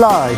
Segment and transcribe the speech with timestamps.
[0.00, 0.36] 라이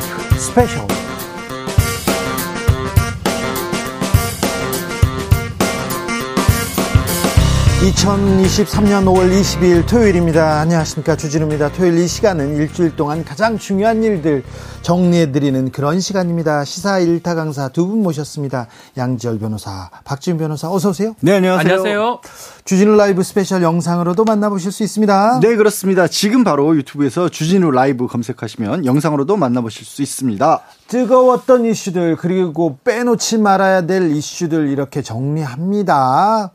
[7.87, 10.59] 2023년 5월 22일 토요일입니다.
[10.61, 11.16] 안녕하십니까.
[11.16, 11.71] 주진우입니다.
[11.71, 14.43] 토요일 이 시간은 일주일 동안 가장 중요한 일들
[14.82, 16.64] 정리해드리는 그런 시간입니다.
[16.64, 18.67] 시사 일타 강사 두 분 모셨습니다.
[18.96, 21.14] 양지열 변호사, 박지훈 변호사, 어서오세요.
[21.21, 21.61] 네, 안녕하세요.
[21.61, 22.21] 안녕하세요.
[22.64, 25.39] 주진우 라이브 스페셜 영상으로도 만나보실 수 있습니다.
[25.40, 26.09] 네, 그렇습니다.
[26.09, 30.61] 지금 바로 유튜브에서 주진우 라이브 검색하시면 영상으로도 만나보실 수 있습니다.
[30.89, 36.50] 뜨거웠던 이슈들, 그리고 빼놓지 말아야 될 이슈들 이렇게 정리합니다.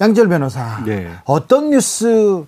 [0.00, 0.82] 양절 변호사.
[0.84, 1.10] 네.
[1.24, 2.44] 어떤 뉴스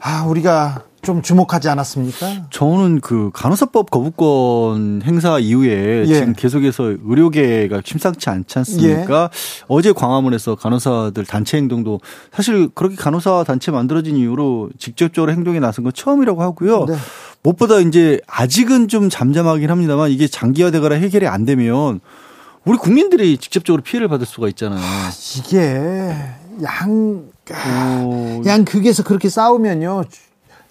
[0.00, 2.48] 아, 우리가 좀 주목하지 않았습니까?
[2.50, 6.06] 저는 그 간호사법 거부권 행사 이후에 예.
[6.06, 9.30] 지금 계속해서 의료계가 심상치 않지 않습니까?
[9.32, 9.64] 예.
[9.68, 12.00] 어제 광화문에서 간호사들 단체 행동도
[12.32, 16.86] 사실 그렇게 간호사 단체 만들어진 이후로 직접적으로 행동에 나선 건 처음이라고 하고요.
[16.86, 16.96] 네.
[17.44, 22.00] 무엇보다 이제 아직은 좀 잠잠하긴 합니다만 이게 장기화되거나 해결이 안 되면
[22.64, 24.80] 우리 국민들이 직접적으로 피해를 받을 수가 있잖아요.
[24.82, 26.12] 아, 이게
[26.62, 27.30] 양,
[28.04, 28.42] 오.
[28.46, 30.04] 양 극에서 그렇게 싸우면요.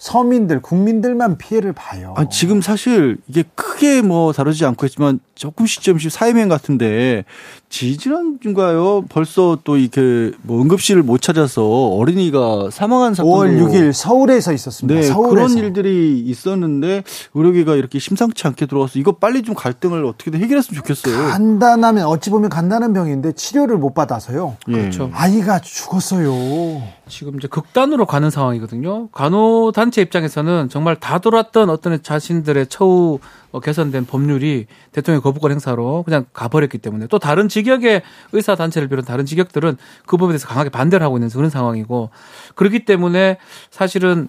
[0.05, 2.13] 서민들, 국민들만 피해를 봐요.
[2.15, 7.25] 아, 지금 사실 이게 크게 뭐 다루지 않고 있지만 조금씩 조금씩 사회면 같은데
[7.69, 9.05] 지지난주인가요?
[9.09, 15.01] 벌써 또 이렇게 뭐 응급실을 못 찾아서 어린이가 사망한 사건 5월 6일 서울에서 있었습니다.
[15.01, 15.29] 네, 서울에서.
[15.33, 21.31] 그런 일들이 있었는데 의료계가 이렇게 심상치 않게 들어와서 이거 빨리 좀 갈등을 어떻게든 해결했으면 좋겠어요.
[21.31, 24.55] 간단하면 어찌 보면 간단한 병인데 치료를 못 받아서요.
[24.67, 24.71] 예.
[24.71, 25.09] 그렇죠.
[25.13, 26.83] 아이가 죽었어요.
[27.07, 29.09] 지금 이제 극단으로 가는 상황이거든요.
[29.09, 33.19] 간호 단체 입장에서는 정말 다 돌았던 어떤 자신들의 처우
[33.51, 38.01] 어, 개선된 법률이 대통령 거부권 행사로 그냥 가버렸기 때문에 또 다른 직역의
[38.33, 42.09] 의사 단체를 비롯한 다른 직역들은 그 부분에 대해서 강하게 반대를 하고 있는 그런 상황이고
[42.55, 43.37] 그렇기 때문에
[43.71, 44.27] 사실은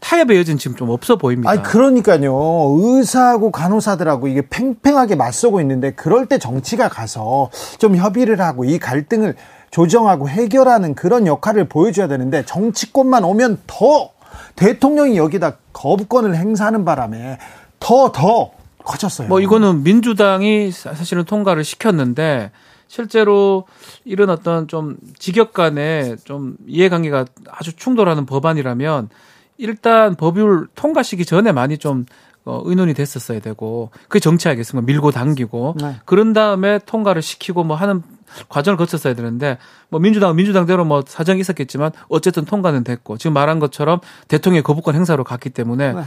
[0.00, 1.50] 타협의 여지는 지금 좀 없어 보입니다.
[1.50, 2.30] 아니 그러니까요.
[2.78, 7.48] 의사하고 간호사들하고 이게 팽팽하게 맞서고 있는데 그럴 때 정치가 가서
[7.78, 9.36] 좀 협의를 하고 이 갈등을
[9.70, 14.10] 조정하고 해결하는 그런 역할을 보여줘야 되는데 정치권만 오면 더
[14.58, 17.38] 대통령이 여기다 거부권을 행사하는 바람에
[17.78, 18.50] 더, 더
[18.84, 19.28] 커졌어요.
[19.28, 22.50] 뭐 이거는 민주당이 사실은 통과를 시켰는데
[22.88, 23.66] 실제로
[24.04, 29.10] 이런 어떤 좀 직역 간에 좀 이해관계가 아주 충돌하는 법안이라면
[29.58, 32.06] 일단 법률 통과시기 전에 많이 좀
[32.44, 34.86] 어, 의논이 됐었어야 되고 그게 정치 하겠습니까?
[34.86, 35.96] 밀고 당기고 네.
[36.06, 38.02] 그런 다음에 통과를 시키고 뭐 하는
[38.48, 39.58] 과정을 거쳤어야 되는데
[39.88, 45.24] 뭐 민주당은 민주당대로 뭐 사정이 있었겠지만 어쨌든 통과는 됐고 지금 말한 것처럼 대통령의 거부권 행사로
[45.24, 46.02] 갔기 때문에 네.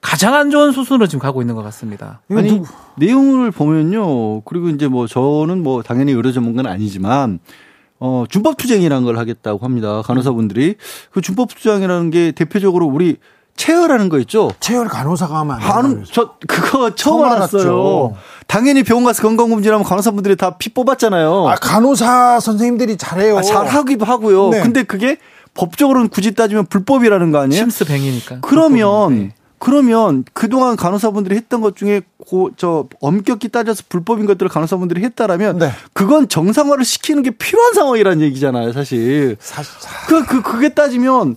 [0.00, 2.20] 가장 안 좋은 수순으로 지금 가고 있는 것 같습니다.
[2.30, 2.64] 아니 누...
[2.96, 4.42] 내용을 보면요.
[4.42, 7.40] 그리고 이제 뭐 저는 뭐 당연히 의료 전문가는 아니지만
[7.98, 10.02] 어 준법 투쟁이라는 걸 하겠다고 합니다.
[10.02, 10.76] 간호사분들이
[11.12, 13.16] 그 준법 투쟁이라는 게 대표적으로 우리
[13.56, 14.50] 체열하는 거 있죠?
[14.60, 18.14] 체열 간호사가 하면 안 저 그거 처음, 알았어요.
[18.46, 21.48] 당연히 병원 가서 건강검진하면 간호사분들이 다 피 뽑았잖아요.
[21.48, 23.38] 아, 간호사 선생님들이 잘해요.
[23.38, 24.50] 아, 잘하기도 하고요.
[24.50, 24.62] 네.
[24.62, 25.18] 근데 그게
[25.54, 27.60] 법적으로는 굳이 따지면 불법이라는 거 아니에요?
[27.62, 28.38] 심스뱅이니까.
[28.40, 29.34] 그러면 네.
[29.58, 35.70] 그러면 그동안 간호사분들이 했던 것 중에 고, 저 엄격히 따져서 불법인 것들을 간호사분들이 했다라면 네.
[35.92, 39.36] 그건 정상화를 시키는 게 필요한 상황이라는 얘기잖아요, 사실.
[39.38, 39.72] 사실
[40.08, 41.36] 그, 그 그게 따지면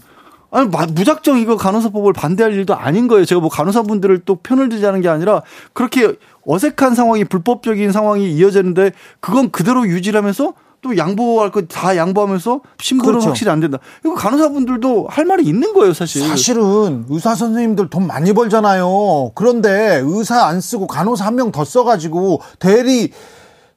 [0.51, 3.25] 아니 무작정 이거 간호사법을 반대할 일도 아닌 거예요.
[3.25, 5.41] 제가 뭐 간호사분들을 또 편을 들자는 게 아니라
[5.73, 6.13] 그렇게
[6.47, 13.27] 어색한 상황이 불법적인 상황이 이어지는데 그건 그대로 유지하면서 또 양보할 거 다 양보하면서 신분은 그렇죠.
[13.29, 13.79] 확실히 안 된다.
[14.05, 16.21] 이거 간호사분들도 할 말이 있는 거예요, 사실.
[16.27, 19.31] 사실은 의사 선생님들 돈 많이 벌잖아요.
[19.33, 23.09] 그런데 의사 안 쓰고 간호사 한 명 더 써가지고 대리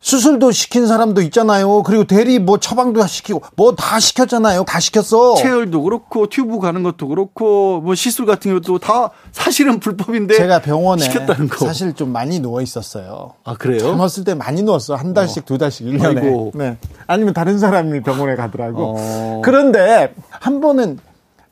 [0.00, 1.82] 수술도 시킨 사람도 있잖아요.
[1.82, 4.64] 그리고 대리 뭐 처방도 시키고 뭐 다 시켰잖아요.
[4.64, 5.34] 다 시켰어.
[5.36, 11.02] 체열도 그렇고 튜브 가는 것도 그렇고 뭐 시술 같은 것도 다 사실은 불법인데 제가 병원에
[11.02, 11.66] 시켰다는 거.
[11.66, 13.32] 사실 좀 많이 누워 있었어요.
[13.44, 13.80] 아 그래요?
[13.80, 14.94] 젊었을 때 많이 누웠어.
[14.94, 15.46] 한 달씩 어.
[15.46, 16.22] 두 달씩 1년에.
[16.22, 16.52] 아이고.
[16.54, 16.76] 네.
[17.06, 18.94] 아니면 다른 사람이 병원에 가더라고.
[18.96, 19.42] 어.
[19.44, 20.98] 그런데 한 번은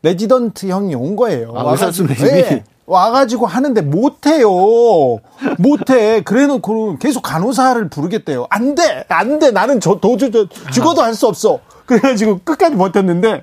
[0.02, 1.52] 레지던트 형이 온 거예요.
[1.56, 2.64] 아, 의사 선생님이 네.
[2.86, 4.48] 와가지고 하는데 못해요.
[5.58, 6.20] 못해.
[6.22, 8.46] 그래놓고 계속 간호사를 부르겠대요.
[8.48, 9.04] 안 돼!
[9.08, 9.50] 안 돼!
[9.50, 11.58] 나는 저, 도주, 저, 죽어도 할 수 없어.
[11.86, 13.42] 그래가지고 끝까지 버텼는데,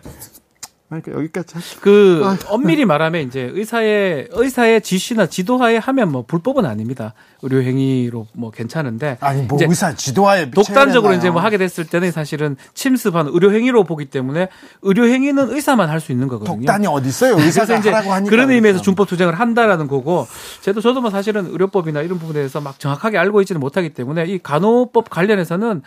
[1.01, 1.79] 그러니까 여기까지 하죠.
[1.81, 2.37] 그 아.
[2.49, 7.13] 엄밀히 말하면 이제 의사의 의사의 지시나 지도하에 하면 뭐 불법은 아닙니다.
[7.41, 12.55] 의료 행위로 뭐 괜찮은데 아니 뭐 의사 지도하에 독단적으로 이제 뭐 하게 됐을 때는 사실은
[12.73, 14.47] 침습한 의료 행위로 보기 때문에
[14.83, 16.57] 의료 행위는 의사만 할 수 있는 거거든요.
[16.57, 17.37] 독단이 어디 있어요?
[17.37, 18.83] 의사가 이제 하라고 하니까 그런 의미에서 그렇죠.
[18.83, 20.27] 준법 투쟁을 한다라는 거고
[20.61, 24.37] 저도 저도 뭐 사실은 의료법이나 이런 부분에 대해서 막 정확하게 알고 있지는 못하기 때문에 이
[24.39, 25.81] 간호법 관련해서는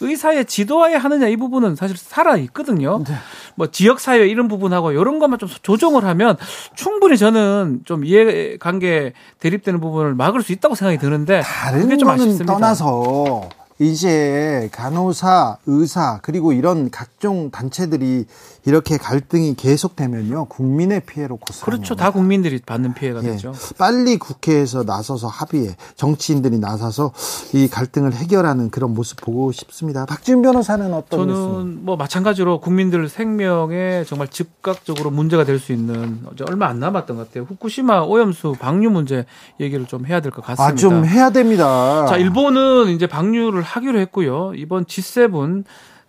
[0.00, 3.02] 의사의 지도하에 하느냐 이 부분은 사실 살아 있거든요.
[3.06, 3.14] 네.
[3.54, 6.36] 뭐 지역 사회 이런 부분하고 이런 것만 좀 조정을 하면
[6.74, 12.08] 충분히 저는 좀 이해 관계 대립되는 부분을 막을 수 있다고 생각이 드는데 다른 그게 좀
[12.08, 12.52] 아쉽습니다.
[12.52, 13.48] 떠나서
[13.78, 18.26] 이제 간호사, 의사 그리고 이런 각종 단체들이
[18.66, 21.94] 이렇게 갈등이 계속되면요 국민의 피해로 고스 그렇죠.
[21.96, 23.52] 다 국민들이 받는 피해가 예, 되죠.
[23.78, 25.76] 빨리 국회에서 나서서 합의해.
[25.96, 27.12] 정치인들이 나서서
[27.54, 30.04] 이 갈등을 해결하는 그런 모습 보고 싶습니다.
[30.06, 31.80] 박지훈 변호사는 어떤 저는 말씀?
[31.84, 37.44] 뭐 마찬가지로 국민들 생명에 정말 즉각적으로 문제가 될 수 있는 얼마 안 남았던 것 같아요.
[37.44, 39.26] 후쿠시마 오염수 방류 문제
[39.60, 40.64] 얘기를 좀 해야 될 것 같습니다.
[40.64, 42.06] 아 좀 해야 됩니다.
[42.08, 44.52] 자 일본은 이제 방류를 하기로 했고요.
[44.56, 45.64] 이번 G7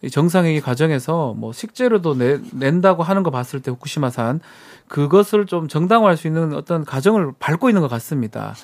[0.09, 4.39] 정상회의 과정에서 뭐 식재료도 내, 낸다고 하는 거 봤을 때 후쿠시마산
[4.87, 8.55] 그것을 좀 정당화할 수 있는 어떤 과정을 밟고 있는 것 같습니다.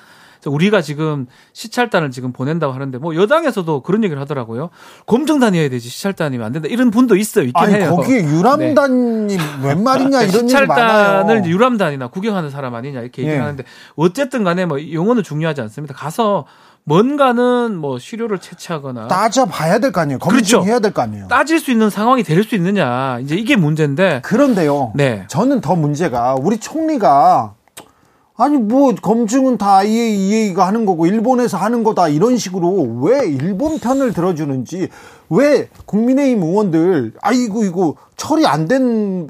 [0.46, 4.70] 우리가 지금 시찰단을 지금 보낸다고 하는데 뭐 여당에서도 그런 얘기를 하더라고요.
[5.06, 6.68] 검증단이어야 되지 시찰단이면 안 된다.
[6.70, 7.44] 이런 분도 있어요.
[7.46, 7.96] 있긴 아니, 해요.
[7.96, 9.38] 거기에 유람단이 네.
[9.64, 13.42] 웬 말이냐 이런 시찰단을 유람단이나 구경하는 사람 아니냐 이렇게 얘기를 네.
[13.42, 13.64] 하는데
[13.96, 15.94] 어쨌든 간에 뭐 용어는 중요하지 않습니다.
[15.94, 16.46] 가서
[16.88, 20.18] 뭔가는 뭐 시료를 채취하거나 따져봐야 될 거 아니에요.
[20.18, 20.80] 검증해야 그렇죠.
[20.80, 21.28] 될거 아니에요.
[21.28, 24.20] 따질 수 있는 상황이 될 수 있느냐 이제 이게 문제인데.
[24.24, 24.92] 그런데요.
[24.94, 25.24] 네.
[25.28, 27.54] 저는 더 문제가 우리 총리가
[28.40, 34.12] 아니 뭐 검증은 다 IAEA가 하는 거고 일본에서 하는 거다 이런 식으로 왜 일본 편을
[34.12, 34.88] 들어주는지
[35.28, 39.28] 왜 국민의힘 의원들 아이고 이거 처리 안 된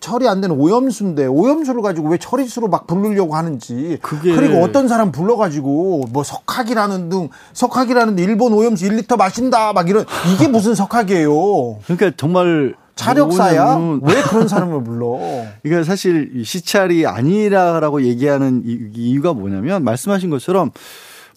[0.00, 4.34] 처리 안 된 오염수인데 오염수를 가지고 왜 처리수로 막 부르려고 하는지 그게...
[4.36, 10.04] 그리고 어떤 사람 불러가지고 뭐 석학이라는 등 석학이라는 일본 오염수 1리터 마신다 막 이런
[10.34, 11.78] 이게 무슨 석학이에요?
[11.86, 12.74] 그러니까 정말
[13.04, 13.98] 차력사야?
[14.02, 15.18] 왜 그런 사람을 불러?
[15.64, 18.62] 이게 사실 시찰이 아니라라고 얘기하는
[18.94, 20.70] 이유가 뭐냐면 말씀하신 것처럼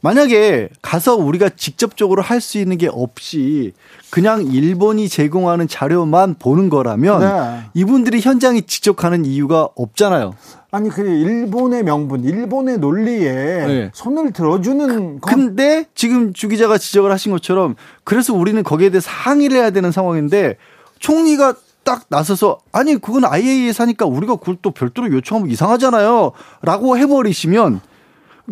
[0.02, 3.72] 만약에 가서 우리가 직접적으로 할 수 있는 게 없이
[4.10, 7.70] 그냥 일본이 제공하는 자료만 보는 거라면 네.
[7.74, 10.34] 이분들이 현장에 직접 가는 이유가 없잖아요.
[10.72, 13.92] 아니 그 일본의 명분, 일본의 논리에 네.
[13.94, 15.22] 손을 들어주는.
[15.22, 19.92] 그, 근데 지금 주 기자가 지적을 하신 것처럼 그래서 우리는 거기에 대해서 항의를 해야 되는
[19.92, 20.58] 상황인데
[21.04, 26.32] 총리가 딱 나서서 아니 그건 IAEA 사니까 우리가 그걸 또 별도로 요청하면 이상하잖아요.
[26.62, 27.82] 라고 해버리시면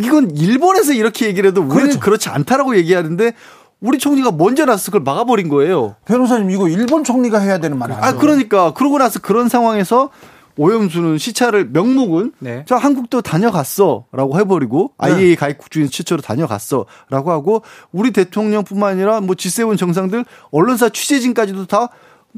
[0.01, 1.99] 이건 일본에서 이렇게 얘기를 해도 우리는 그렇죠.
[2.01, 3.31] 그렇지 않다라고 얘기하는데
[3.79, 5.95] 우리 총리가 먼저 나서 그걸 막아버린 거예요.
[6.05, 8.05] 변호사님 이거 일본 총리가 해야 되는 말 아니에요?
[8.05, 10.09] 아 그러니까 그러고 나서 그런 상황에서
[10.57, 12.65] 오염수는 시차를 명목은 네.
[12.67, 15.13] 자 한국도 다녀갔어라고 해버리고 네.
[15.13, 17.61] IAEA 가입국 중에 최초로 다녀갔어라고 하고
[17.93, 21.87] 우리 대통령뿐만 아니라 뭐 G7 정상들 언론사 취재진까지도 다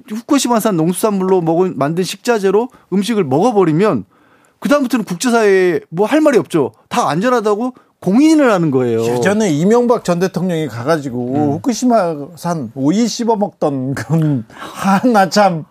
[0.09, 4.05] 후쿠시마산 농수산물로 먹은 만든 식자재로 음식을 먹어버리면
[4.59, 6.71] 그 다음부터는 국제사회에 뭐 할 말이 없죠.
[6.89, 9.01] 다 안전하다고 공인을 하는 거예요.
[9.01, 11.51] 예전에 이명박 전 대통령이 가가지고 음.
[11.53, 15.63] 후쿠시마산 오이 씹어 먹던 그런 하나 참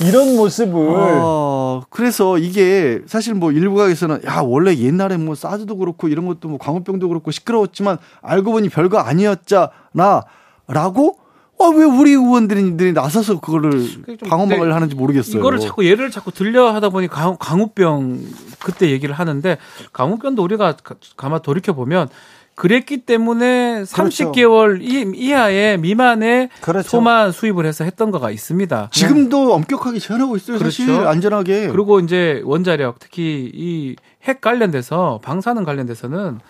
[0.00, 0.72] 이런 모습을.
[0.74, 6.58] 어, 그래서 이게 사실 뭐 일부각에서는 야 원래 옛날에 뭐 사드도 그렇고 이런 것도 뭐
[6.58, 11.18] 광우병도 그렇고 시끄러웠지만 알고 보니 별거 아니었잖아라고
[11.58, 13.86] 아, 왜 우리 의원들이 나서서 그거를
[14.28, 15.38] 방어막을 하는지 모르겠어요.
[15.38, 18.20] 이거를 자꾸 예를 자꾸 들려 하다 보니 강, 강우병
[18.62, 19.56] 그때 얘기를 하는데
[19.92, 20.76] 강우병도 우리가
[21.16, 22.08] 가만 돌이켜 보면
[22.56, 24.32] 그랬기 때문에 그렇죠.
[24.32, 26.88] 30개월 이하의 미만의 그렇죠.
[26.88, 28.88] 소만 수입을 해서 했던 거가 있습니다.
[28.92, 30.58] 지금도 엄격하게 제한하고 있어요.
[30.58, 30.70] 그렇죠.
[30.84, 31.68] 사실 안전하게.
[31.68, 36.40] 그리고 이제 원자력 특히 이 핵 관련돼서 방사능 관련돼서는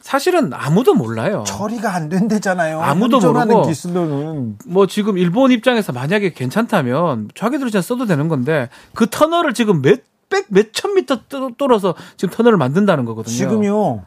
[0.00, 1.44] 사실은 아무도 몰라요.
[1.46, 2.80] 처리가 안 된대잖아요.
[2.80, 9.08] 아무도 모르고 기술로는 뭐 지금 일본 입장에서 만약에 괜찮다면 자기들이 그냥 써도 되는 건데 그
[9.10, 11.20] 터널을 지금 몇 백 몇천 미터
[11.56, 13.32] 뚫어서 지금 터널을 만든다는 거거든요.
[13.32, 14.02] 지금요.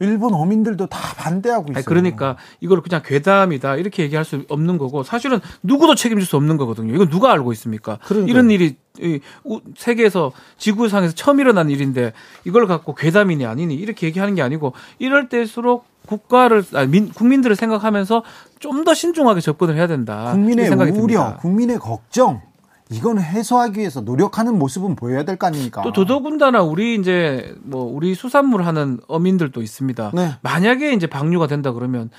[0.00, 1.84] 일본 어민들도 다 반대하고 있어요.
[1.84, 6.94] 그러니까 이걸 그냥 괴담이다 이렇게 얘기할 수 없는 거고 사실은 누구도 책임질 수 없는 거거든요.
[6.94, 7.98] 이건 누가 알고 있습니까?
[8.04, 8.30] 그러니까요.
[8.30, 8.76] 이런 일이
[9.76, 12.12] 세계에서 지구상에서 처음 일어난 일인데
[12.44, 18.24] 이걸 갖고 괴담이니 아니니 이렇게 얘기하는 게 아니고 이럴 때일수록 국가를 아니, 민, 국민들을 생각하면서
[18.58, 20.32] 좀 더 신중하게 접근을 해야 된다.
[20.32, 21.36] 국민의 우려, 듭니다.
[21.40, 22.40] 국민의 걱정
[22.90, 25.82] 이건 해소하기 위해서 노력하는 모습은 보여야 될 거 아닙니까?
[25.82, 30.10] 또 더더군다나 우리 이제 뭐 우리 수산물 하는 어민들도 있습니다.
[30.14, 30.34] 네.
[30.42, 32.10] 만약에 이제 방류가 된다 그러면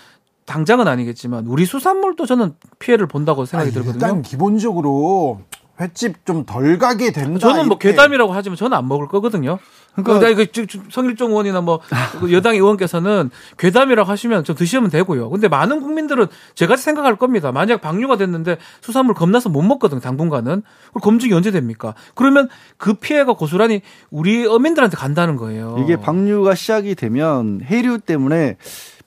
[0.46, 3.94] 당장은 아니겠지만 우리 수산물도 저는 피해를 본다고 생각이 아니, 들거든요.
[4.06, 5.42] 일단 기본적으로
[5.80, 7.40] 횟집 좀 덜 가게 된다.
[7.40, 9.60] 저는 뭐 괴담이라고 하지만 저는 안 먹을 거거든요.
[9.96, 15.30] 그러니까 그 성일종 의원이나 뭐그 여당 의원께서는 괴담이라고 하시면 좀 드시면 되고요.
[15.30, 17.52] 근데 많은 국민들은 제같이 생각할 겁니다.
[17.52, 20.64] 만약 방류가 됐는데 수산물 겁나서 못 먹거든 당분간은.
[20.90, 21.94] 그럼 검증이 언제 됩니까?
[22.16, 25.78] 그러면 그 피해가 고스란히 우리 어민들한테 간다는 거예요.
[25.84, 28.58] 이게 방류가 시작이 되면 해류 때문에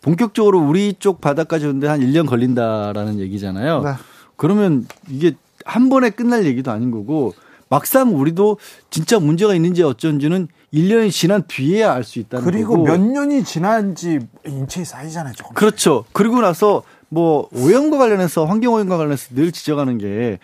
[0.03, 3.83] 본격적으로 우리 쪽 바다까지 오는데 한 1년 걸린다라는 얘기잖아요.
[3.83, 3.93] 네.
[4.37, 7.33] 그러면 이게 한 번에 끝날 얘기도 아닌 거고
[7.71, 8.59] 막상 우리도
[8.91, 12.85] 진짜 문제가 있는지 어쩐지는 1년이 지난 뒤에야 알 수 있다는 그리고 거고.
[12.85, 15.33] 몇 년이 지난지 인체에 쌓이잖아요.
[15.35, 15.55] 조금씩.
[15.55, 16.05] 그렇죠.
[16.13, 20.39] 그리고 나서 뭐 오염과 관련해서 환경 오염과 관련해서 늘 지적하는 게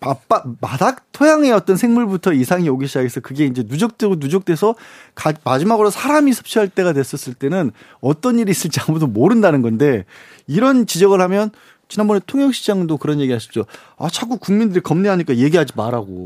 [0.00, 4.74] 바빠, 바닥 토양의 어떤 생물부터 이상이 오기 시작해서 그게 이제 누적되고 누적돼서
[5.14, 10.04] 가, 마지막으로 사람이 섭취할 때가 됐었을 때는 어떤 일이 있을지 아무도 모른다는 건데
[10.46, 11.50] 이런 지적을 하면
[11.88, 13.64] 지난번에 통영시장도 그런 얘기 하셨죠.
[13.96, 16.24] 아, 자꾸 국민들이 겁내하니까 얘기하지 말라고.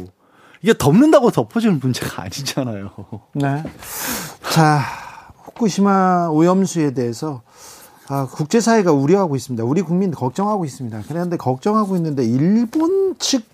[0.62, 2.90] 이게 덮는다고 덮어지는 문제가 아니잖아요.
[3.34, 3.62] 네.
[4.52, 4.80] 자,
[5.42, 7.42] 후쿠시마 오염수에 대해서
[8.08, 9.64] 아, 국제사회가 우려하고 있습니다.
[9.64, 11.02] 우리 국민 걱정하고 있습니다.
[11.08, 13.44] 그런데 걱정하고 있는데 일본 측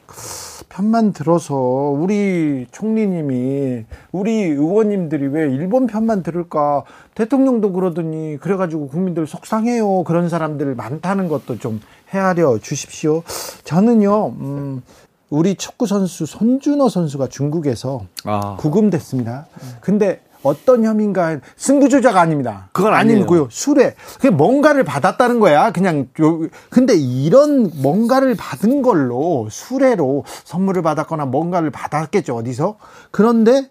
[0.69, 6.85] 편만 들어서 우리 총리님이 우리 의원님들이 왜 일본 편만 들을까
[7.15, 11.81] 대통령도 그러더니 그래가지고 국민들 속상해요 그런 사람들 많다는 것도 좀
[12.13, 13.23] 헤아려 주십시오.
[13.65, 14.83] 저는요 음,
[15.31, 18.57] 우리 축구 선수 손준호 선수가 중국에서 아.
[18.59, 19.47] 구금됐습니다.
[19.81, 22.69] 근데 어떤 혐의인가 승부 조작 아닙니다.
[22.73, 23.49] 그건 아니고요.
[23.51, 25.73] 술에 그냥 뭔가를 받았다는 거야.
[25.73, 32.77] 그냥 요 근데 이런 뭔가를 받은 걸로 수레로 선물을 받았거나 뭔가를 받았겠죠 어디서.
[33.11, 33.71] 그런데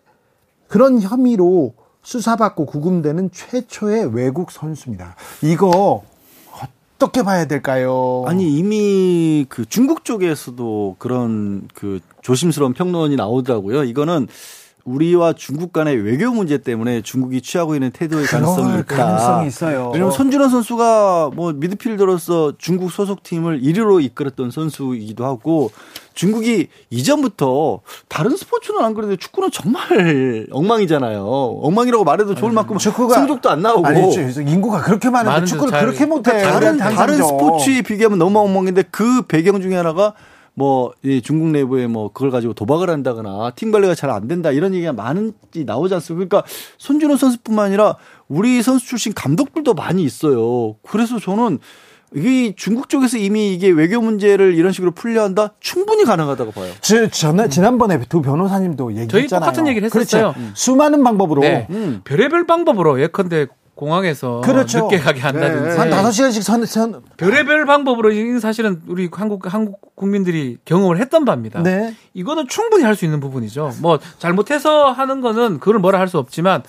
[0.68, 1.74] 그런 혐의로
[2.04, 5.16] 수사받고 구금되는 최초의 외국 선수입니다.
[5.42, 6.04] 이거
[6.98, 8.24] 어떻게 봐야 될까요?
[8.26, 13.84] 아니 이미 그 중국 쪽에서도 그런 그 조심스러운 평론이 나오더라고요.
[13.84, 14.28] 이거는
[14.88, 18.96] 우리와 중국 간의 외교 문제 때문에 중국이 취하고 있는 태도의 가능성이 있다.
[18.96, 19.92] 가능성이 있어요.
[19.94, 25.72] 왜냐하면 손준호 선수가 뭐 미드필더로서 중국 소속팀을 1위로 이끌었던 선수이기도 하고
[26.14, 31.22] 중국이 이전부터 다른 스포츠는 안 그래도 축구는 정말 엉망이잖아요.
[31.26, 34.02] 엉망이라고 말해도 좋을 만큼 축구가 성적도 안 나오고 아니,
[34.50, 36.32] 인구가 그렇게 많은데 축구를 잘, 그렇게 못해.
[36.32, 40.14] 그러니까 다른 다른 스포츠에 비교하면 너무 엉망인데 그 배경 중에 하나가
[40.58, 44.74] 뭐, 이 중국 내부에 뭐, 그걸 가지고 도박을 한다거나, 팀 관리가 잘 안 된다, 이런
[44.74, 46.42] 얘기가 많은지 나오지 않습니까?
[46.42, 47.98] 그러니까, 손준호 선수뿐만 아니라,
[48.28, 50.76] 우리 선수 출신 감독들도 많이 있어요.
[50.82, 51.60] 그래서 저는,
[52.16, 56.72] 이 중국 쪽에서 이미 이게 외교 문제를 이런 식으로 풀려 한다 충분히 가능하다고 봐요.
[56.82, 59.28] 저, 전 지난번에 두 변호사님도 얘기했잖아요.
[59.28, 60.32] 저희 똑같은 얘기를 했었어요.
[60.32, 60.40] 그렇죠.
[60.40, 60.52] 음.
[60.56, 61.68] 수많은 방법으로 네.
[61.70, 62.02] 음.
[62.06, 64.82] 별의별 방법으로 예컨대 공항에서 그렇죠.
[64.84, 65.78] 늦게 가게 한다든지 네.
[65.78, 71.62] 한 다섯 시간씩 선, 선 별의별 방법으로 사실은 우리 한국 한국 국민들이 경험을 했던 바입니다.
[71.64, 71.96] 네.
[72.14, 73.74] 이거는 충분히 할 수 있는 부분이죠.
[73.82, 76.64] 뭐 잘못해서 하는 거는 그걸 뭐라 할 수 없지만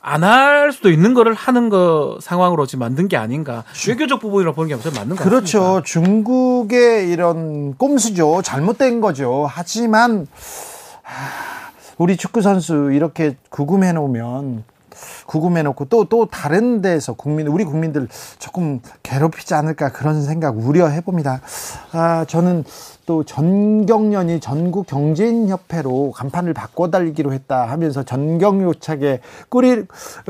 [0.00, 3.62] 안 할 수도 있는 거를 하는 거 상황으로 지금 만든 게 아닌가.
[3.86, 4.92] 외교적 부분이라고 보는 게 없어요.
[4.96, 5.60] 맞는 거 그렇죠.
[5.60, 5.82] 같습니다.
[5.86, 8.42] 중국의 이런 꼼수죠.
[8.42, 9.46] 잘못된 거죠.
[9.48, 10.26] 하지만
[11.98, 14.64] 우리 축구 선수 이렇게 구금해 놓으면
[15.26, 21.40] 구금해놓고 또, 또 다른 데서 국민, 우리 국민들 조금 괴롭히지 않을까 그런 생각 우려해 봅니다.
[21.92, 22.64] 아, 저는
[23.04, 29.84] 또 전경련이 전국 경제인 협회로 간판을 바꿔 달기로 했다 하면서 전경 요착에 꼬리,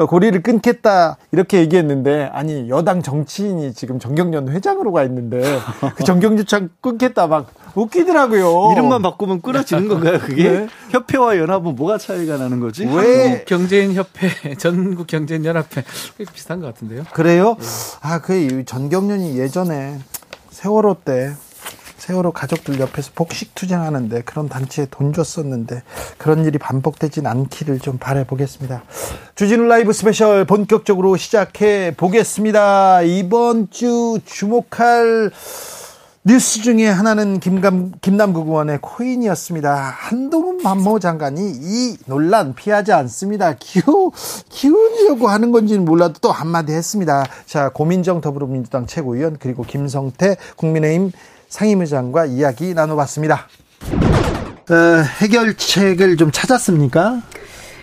[0.08, 5.42] 고리를 끊겠다 이렇게 얘기했는데 아니 여당 정치인이 지금 전경련 회장으로 가 있는데
[5.96, 8.72] 그 전경 요착 끊겠다 막 웃기더라고요.
[8.72, 10.50] 이름만 바꾸면 끊어지는 건가요 그게?
[10.50, 10.66] 네.
[10.90, 12.86] 협회와 연합은 뭐가 차이가 나는 거지?
[12.86, 15.82] 왜 경제인 협회, 전국 경제인 연합회
[16.32, 17.04] 비슷한 것 같은데요.
[17.12, 17.56] 그래요?
[17.58, 17.66] 네.
[18.02, 19.98] 아그 전경련이 예전에
[20.50, 21.32] 세월호 때
[22.02, 25.84] 세월호 가족들 옆에서 폭식 투쟁하는데 그런 단체에 돈 줬었는데
[26.18, 28.82] 그런 일이 반복되진 않기를 좀 바라보겠습니다.
[29.36, 33.02] 주진우 라이브 스페셜 본격적으로 시작해 보겠습니다.
[33.02, 35.30] 이번 주 주목할
[36.24, 39.74] 뉴스 중에 하나는 김감, 김남국 의원의 코인이었습니다.
[39.74, 43.54] 한동훈 만모 장관이 이 논란 피하지 않습니다.
[43.54, 44.10] 키우,
[44.48, 47.24] 키우려고 하는 건지는 몰라도 또 한마디 했습니다.
[47.46, 51.10] 자, 고민정 더불어민주당 최고위원, 그리고 김성태 국민의힘
[51.52, 53.46] 상임의장과 이야기 나눠봤습니다.
[54.70, 54.74] 어,
[55.20, 57.20] 해결책을 좀 찾았습니까?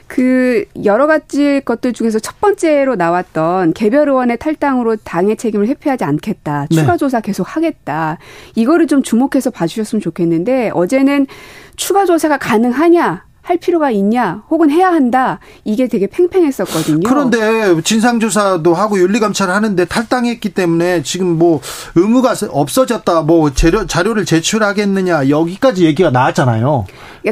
[0.08, 6.66] 그 여러 가지 것들 중에서 첫 번째로 나왔던 개별 의원의 탈당으로 당의 책임을 회피하지 않겠다.
[6.72, 6.76] 네.
[6.76, 8.18] 추가 조사 계속 하겠다.
[8.56, 11.28] 이거를 좀 주목해서 봐주셨으면 좋겠는데 어제는
[11.76, 17.00] 추가 조사가 가능하냐 할 필요가 있냐 혹은 해야 한다 이게 되게 팽팽했었거든요.
[17.10, 21.60] 그런데 진상조사도 하고 윤리감찰 하는데 탈당했기 때문에 지금 뭐
[21.96, 26.86] 의무가 없어졌다 뭐 재료, 자료를 제출하겠느냐 여기까지 얘기가 나왔잖아요.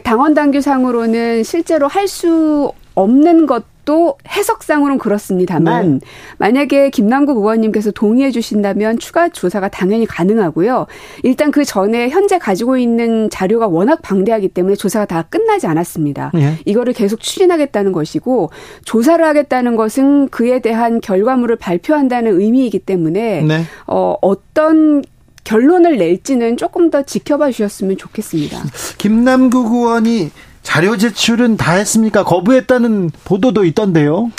[0.04, 6.00] 당원 당규상으로는 실제로 할 수 없는 것 또 해석상으로는 그렇습니다만 네.
[6.40, 10.88] 만약에 김남국 의원님께서 동의해 주신다면 추가 조사가 당연히 가능하고요.
[11.24, 16.32] 일단 그 전에 현재 가지고 있는 자료가 워낙 방대하기 때문에 조사가 다 끝나지 않았습니다.
[16.34, 16.56] 네.
[16.66, 18.52] 이거를 계속 추진하겠다는 것이고
[18.84, 23.62] 조사를 하겠다는 것은 그에 대한 결과물을 발표한다는 의미이기 때문에 네.
[23.88, 25.02] 어, 어떤
[25.46, 28.62] 결론을 낼지는 조금 더 지켜봐 주셨으면 좋겠습니다.
[28.98, 30.30] 김남국 의원이
[30.68, 32.26] 자료 제출은 다 했습니까?
[32.26, 34.30] 거부했다는 보도도 있던데요.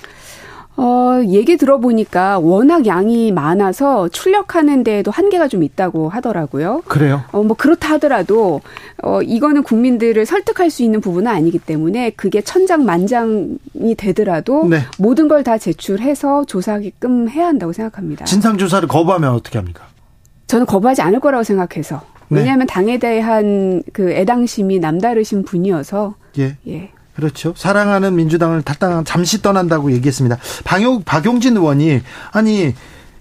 [0.77, 6.83] 어, 얘기 들어보니까 워낙 양이 많아서 출력하는 데에도 한계가 좀 있다고 하더라고요.
[6.87, 7.25] 그래요?
[7.33, 8.61] 어, 뭐 그렇다 하더라도
[9.03, 14.83] 어, 이거는 국민들을 설득할 수 있는 부분은 아니기 때문에 그게 천장만장이 되더라도 네.
[14.99, 18.27] 모든 걸 다 제출해서 조사하게끔 해야 한다고 생각합니다.
[18.27, 19.85] 진상조사를 거부하면 어떻게 합니까?
[20.47, 22.03] 저는 거부하지 않을 거라고 생각해서.
[22.29, 22.41] 네.
[22.41, 26.15] 왜냐하면 당에 대한 그 애당심이 남다르신 분이어서.
[26.39, 26.57] 예.
[26.67, 26.91] 예.
[27.15, 27.53] 그렇죠.
[27.57, 30.39] 사랑하는 민주당을 탈당 잠시 떠난다고 얘기했습니다.
[30.65, 32.75] 방용 박용진 의원이 아니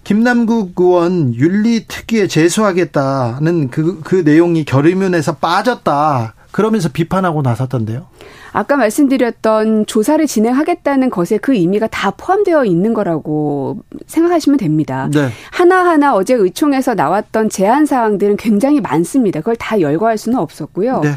[0.04, 6.36] 김남국 의원 윤리 특위에 제소하겠다는 그, 그 내용이 결의문에서 빠졌다.
[6.58, 8.08] 그러면서 비판하고 나섰던데요.
[8.52, 15.08] 아까 말씀드렸던 조사를 진행하겠다는 것에 그 의미가 다 포함되어 있는 거라고 생각하시면 됩니다.
[15.14, 15.30] 네.
[15.52, 19.42] 하나하나 어제 의총에서 나왔던 제안 사항들은 굉장히 많습니다.
[19.42, 21.02] 그걸 다 열거할 수는 없었고요.
[21.02, 21.12] 네.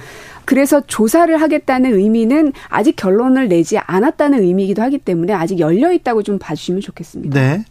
[0.44, 6.38] 그래서 조사를 하겠다는 의미는 아직 결론을 내지 않았다는 의미이기도 하기 때문에 아직 열려 있다고 좀
[6.38, 7.40] 봐주시면 좋겠습니다.
[7.40, 7.64] 네.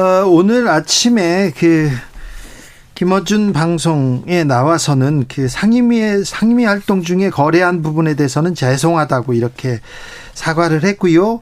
[0.00, 1.90] 어, 오늘 아침에 그
[2.96, 9.80] 김어준 방송에 나와서는 그 상임위의 상임위 활동 중에 거래한 부분에 대해서는 죄송하다고 이렇게
[10.32, 11.40] 사과를 했고요.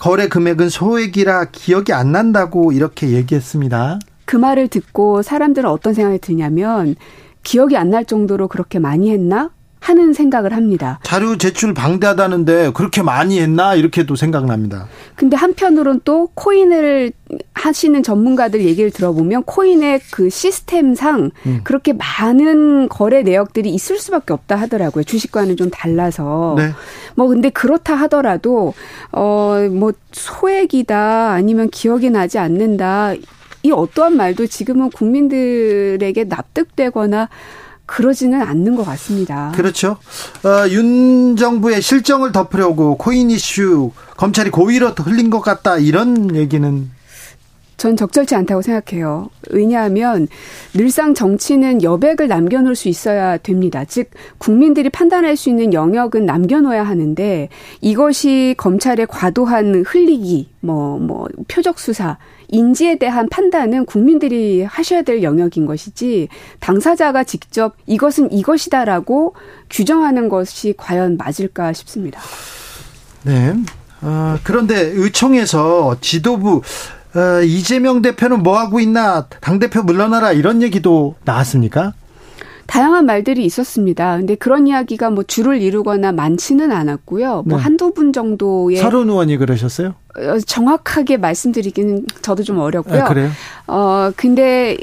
[0.00, 4.00] 거래 금액은 소액이라 기억이 안 난다고 이렇게 얘기했습니다.
[4.24, 6.96] 그 말을 듣고 사람들은 어떤 생각이 드냐면
[7.44, 9.50] 기억이 안 날 정도로 그렇게 많이 했나?
[9.78, 10.98] 하는 생각을 합니다.
[11.04, 14.88] 자료 제출 방대하다는데 그렇게 많이 했나 이렇게도 생각납니다.
[15.14, 17.12] 근데 한편으론 또 코인을
[17.54, 21.60] 하시는 전문가들 얘기를 들어보면 코인의 그 시스템상 음.
[21.64, 25.02] 그렇게 많은 거래 내역들이 있을 수밖에 없다 하더라고요.
[25.02, 26.54] 주식과는 좀 달라서.
[26.56, 26.70] 네.
[27.16, 28.74] 뭐 근데 그렇다 하더라도
[29.12, 33.14] 어 뭐 소액이다 아니면 기억이 나지 않는다
[33.62, 37.28] 이 어떠한 말도 지금은 국민들에게 납득되거나
[37.84, 39.52] 그러지는 않는 것 같습니다.
[39.54, 39.96] 그렇죠.
[40.44, 46.90] 어, 윤 정부의 실정을 덮으려고 코인 이슈 검찰이 고의로 흘린 것 같다 이런 얘기는
[47.76, 49.28] 전 적절치 않다고 생각해요.
[49.50, 50.28] 왜냐하면
[50.72, 53.84] 늘상 정치는 여백을 남겨놓을 수 있어야 됩니다.
[53.84, 57.48] 즉 국민들이 판단할 수 있는 영역은 남겨놓아야 하는데
[57.82, 62.16] 이것이 검찰의 과도한 흘리기, 뭐뭐 뭐 표적 수사
[62.48, 66.28] 인지에 대한 판단은 국민들이 하셔야 될 영역인 것이지
[66.60, 69.34] 당사자가 직접 이것은 이것이다라고
[69.68, 72.20] 규정하는 것이 과연 맞을까 싶습니다.
[73.24, 73.54] 네.
[74.02, 76.62] 어, 그런데 의총에서 지도부
[77.16, 81.94] 어, 이재명 대표는 뭐 하고 있나 당 대표 물러나라 이런 얘기도 나왔습니까?
[82.66, 84.16] 다양한 말들이 있었습니다.
[84.18, 87.44] 근데 그런 이야기가 뭐 줄을 이루거나 많지는 않았고요.
[87.46, 87.62] 뭐 네.
[87.62, 89.94] 한두 분 정도의 서른 의원이 그러셨어요?
[90.16, 93.04] 어, 정확하게 말씀드리기는 저도 좀 어렵고요.
[93.04, 93.30] 아, 그래요?
[93.68, 94.76] 어 근데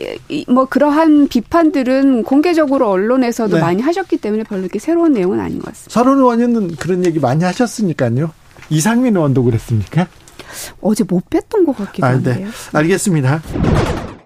[0.48, 3.62] 뭐 그러한 비판들은 공개적으로 언론에서도 네.
[3.62, 5.92] 많이 하셨기 때문에 별로 이렇게 새로운 내용은 아닌 것 같습니다.
[5.92, 8.32] 서른 의원은 그런 얘기 많이 하셨으니까요.
[8.70, 10.08] 이상민 의원도 그랬습니까?
[10.82, 12.16] 어제 못 뵀던 것 같기도 아, 네.
[12.16, 12.48] 한데요.
[12.48, 12.78] 네.
[12.78, 13.42] 알겠습니다.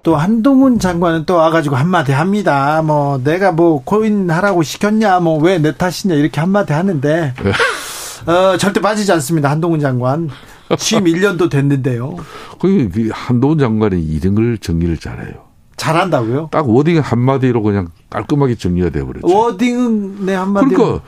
[0.04, 2.82] 또 한동훈 장관은 또 와가지고 한마디 합니다.
[2.82, 8.32] 뭐 내가 뭐 코인 하라고 시켰냐, 뭐 왜 내 탓이냐 이렇게 한마디 하는데 네.
[8.32, 9.50] 어, 절대 빠지지 않습니다.
[9.52, 10.30] 한동훈 장관
[10.78, 12.16] 취임 1년도 됐는데요.
[12.60, 15.46] 그 한동훈 장관이 이런 걸 정리를 잘해요.
[15.76, 16.50] 잘한다고요?
[16.52, 19.28] 딱 wording 한마디로 그냥 깔끔하게 정리가 돼버렸죠.
[19.28, 20.68] wording은 네 한마디.
[20.74, 21.04] 그러니까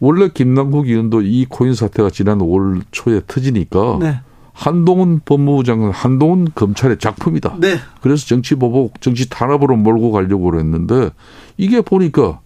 [0.00, 3.98] 원래 김남국 의원도 이 코인 사태가 지난 올 초에 터지니까.
[4.00, 4.20] 네.
[4.54, 7.56] 한동훈 법무부 장관, 한동훈 검찰의 작품이다.
[7.58, 7.76] 네.
[8.00, 11.10] 그래서 정치 보복, 정치 탄압으로 몰고 가려고 그랬는데
[11.58, 12.40] 이게 보니까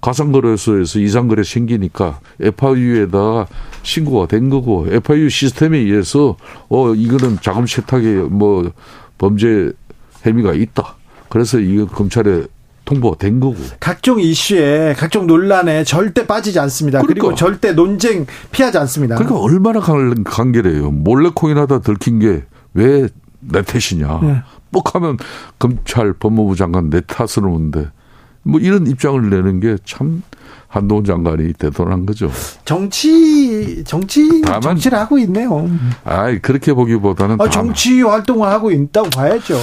[0.00, 3.48] 가상거래소에서 이상거래 생기니까 FIU에다가
[3.82, 6.36] 신고가 된 거고 FIU 시스템에 의해서
[6.68, 8.70] 어 이거는 자금 세탁의 뭐
[9.18, 9.72] 범죄
[10.22, 10.94] 혐의가 있다.
[11.28, 12.46] 그래서 이거 검찰에
[12.88, 13.56] 통보된 거고.
[13.80, 17.00] 각종 이슈에 각종 논란에 절대 빠지지 않습니다.
[17.00, 17.22] 그러니까.
[17.22, 19.16] 그리고 절대 논쟁 피하지 않습니다.
[19.16, 20.90] 그러니까 얼마나 관계래요.
[20.90, 22.42] 몰래 코인 하다 들킨 게
[22.74, 23.08] 왜
[23.40, 24.18] 내 탓이냐.
[24.22, 24.42] 네.
[24.72, 25.16] 뻑하면
[25.60, 27.86] 검찰 법무부 장관 내 탓을 오는데
[28.42, 30.22] 뭐 이런 입장을 내는 게 참
[30.66, 32.30] 한동훈 장관이 대단한 거죠.
[32.64, 35.70] 정치 정치 다만, 정치를 하고 있네요.
[36.04, 39.56] 아, 그렇게 보기보다는 아, 정치 활동을 하고 있다고 봐야죠.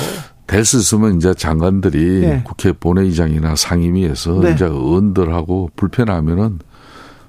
[0.48, 2.42] 될 수 있으면 이제 장관들이 네.
[2.44, 4.52] 국회 본회의장이나 상임위에서 네.
[4.54, 6.60] 이제 의원들하고 불편하면은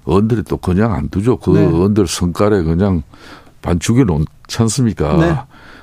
[0.07, 1.39] 의원들이 또 그냥 안 두죠.
[1.39, 1.61] 그 네.
[1.61, 3.03] 의원들 성깔에 그냥
[3.63, 4.27] 반죽여 놓지
[4.61, 5.17] 않습니까?
[5.17, 5.37] 네.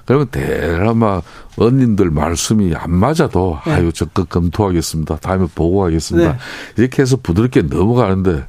[0.06, 1.22] 그러면 대라마
[1.58, 3.74] 의원님들 말씀이 안 맞아도 네.
[3.74, 5.17] 아유 적극 검토하겠습니다.
[5.17, 6.32] 다음에 보고하겠습니다.
[6.34, 6.38] 네.
[6.78, 8.46] 이렇게 해서 부드럽게 넘어가는데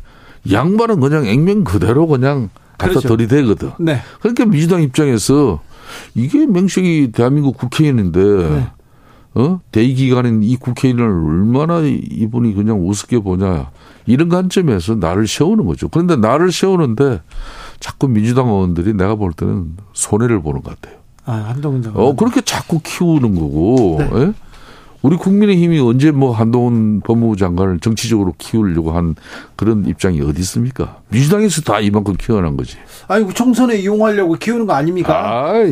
[0.52, 3.16] 양반은 그냥 액면 그대로 그냥 갖다 그렇죠.
[3.16, 3.72] 들이대거든.
[3.78, 4.02] 네.
[4.20, 5.60] 그러니까 민주당 입장에서
[6.14, 8.66] 이게 명식이 대한민국 국회의원인데 네.
[9.34, 9.60] 어?
[9.72, 13.70] 대의 기관인 이 국회의원을 얼마나 이분이 그냥 우습게 보냐.
[14.06, 15.88] 이런 관점에서 나를 세우는 거죠.
[15.88, 17.22] 그런데 나를 세우는데
[17.80, 21.00] 자꾸 민주당 의원들이 내가 볼 때는 손해를 보는 것 같아요.
[21.26, 22.02] 아, 한동훈 장관.
[22.02, 24.10] 어, 그렇게 자꾸 키우는 거고, 네.
[24.14, 24.32] 예?
[25.04, 29.14] 우리 국민의힘이 언제 뭐 한동훈 법무부 장관을 정치적으로 키우려고 한
[29.54, 31.02] 그런 입장이 어디 있습니까?
[31.10, 32.78] 민주당에서 다 이만큼 키워난 거지.
[33.06, 35.50] 아니, 총선에 이용하려고 키우는 거 아닙니까?
[35.50, 35.62] 아,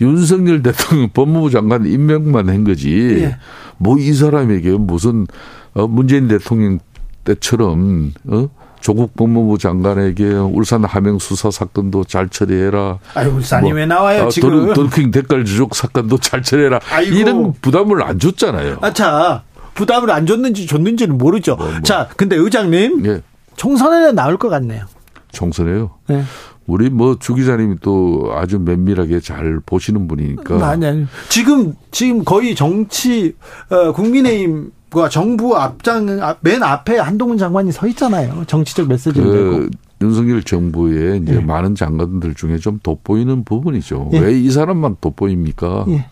[0.00, 3.20] 윤석열 대통령 법무부 장관 임명만 한 거지.
[3.20, 3.36] 예.
[3.78, 5.28] 뭐이 사람에게 무슨
[5.74, 6.80] 어, 문재인 대통령
[7.22, 8.48] 때처럼 어?
[8.80, 12.98] 조국 법무부 장관에게 울산 함영 수사 사건도 잘 처리해라.
[13.14, 14.72] 아유 울산이 뭐, 왜 나와요 아, 지금?
[14.72, 16.80] 돌킹 대깔 주족 사건도 잘 처리해라.
[16.90, 17.14] 아이고.
[17.16, 18.78] 이런 부담을 안 줬잖아요.
[18.80, 19.42] 아차
[19.74, 21.56] 부담을 안 줬는지 줬는지는 모르죠.
[21.56, 21.80] 뭐, 뭐.
[21.82, 23.22] 자 근데 의장님 예.
[23.56, 24.84] 총선에는 나올 것 같네요.
[25.32, 25.90] 총선에요?
[26.08, 26.22] 네.
[26.66, 30.66] 우리 뭐 주 기자님이 또 아주 면밀하게 잘 보시는 분이니까.
[30.68, 31.06] 아니, 아니.
[31.28, 33.34] 지금 지금 거의 정치
[33.70, 36.06] 어, 국민의힘 그 정부 앞장
[36.40, 38.44] 맨 앞에 한동훈 장관이 서 있잖아요.
[38.46, 39.70] 정치적 메시지를 그, 내고.
[40.00, 41.38] 윤석열 정부의 이제 예.
[41.38, 44.08] 많은 장관들 중에 좀 돋보이는 부분이죠.
[44.14, 44.20] 예.
[44.20, 45.84] 왜이 사람만 돋보입니까?
[45.88, 46.06] 예.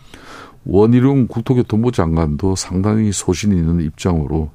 [0.65, 4.51] 원희룡 국토교통부 장관도 상당히 소신 있는 입장으로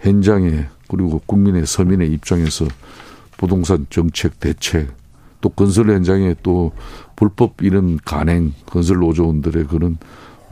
[0.00, 2.64] 현장에 그리고 국민의 서민의 입장에서
[3.36, 4.88] 부동산 정책 대책
[5.42, 6.72] 또 건설 현장에 또
[7.14, 9.98] 불법 이런 간행 건설 노조원들의 그런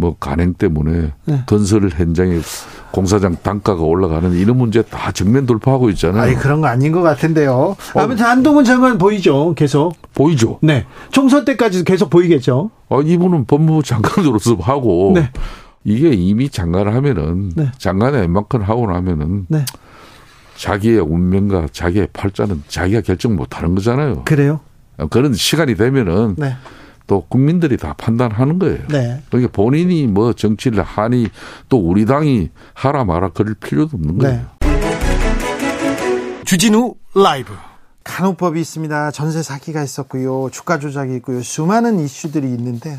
[0.03, 1.43] 뭐 간행 때문에 네.
[1.47, 2.41] 건설 현장에
[2.91, 6.23] 공사장 단가가 올라가는 이런 문제 다 정면 돌파하고 있잖아요.
[6.23, 7.53] 아니 그런 거 아닌 것 같은데요.
[7.53, 7.77] 어.
[7.95, 9.95] 아무튼 한동훈 장관 보이죠, 계속.
[10.13, 10.59] 보이죠.
[10.61, 12.71] 네, 총선 때까지 계속 보이겠죠.
[12.89, 15.31] 아 이분은 법무부 장관으로서 하고 네.
[15.85, 17.71] 이게 이미 장관을 하면은 네.
[17.79, 19.65] 장관의 웬만큼 하고 나면은 네.
[20.57, 24.23] 자기의 운명과 자기의 팔자는 자기가 결정 못하는 거잖아요.
[24.25, 24.59] 그래요?
[25.11, 26.37] 그런 시간이 되면은.
[27.03, 27.07] 네.
[27.07, 28.79] 또 국민들이 다 판단하는 거예요.
[28.89, 29.23] 네.
[29.29, 31.29] 그러니까 본인이 뭐 정치를 하니
[31.69, 34.41] 또 우리 당이 하라 마라 그럴 필요도 없는 거예요.
[34.61, 36.43] 네.
[36.45, 37.53] 주진우 라이브.
[38.05, 39.13] 간호법이 있습니다.
[39.13, 40.51] 전세 사기가 있었고요.
[40.51, 41.43] 주가 조작이 있고요.
[41.43, 42.99] 수많은 이슈들이 있는데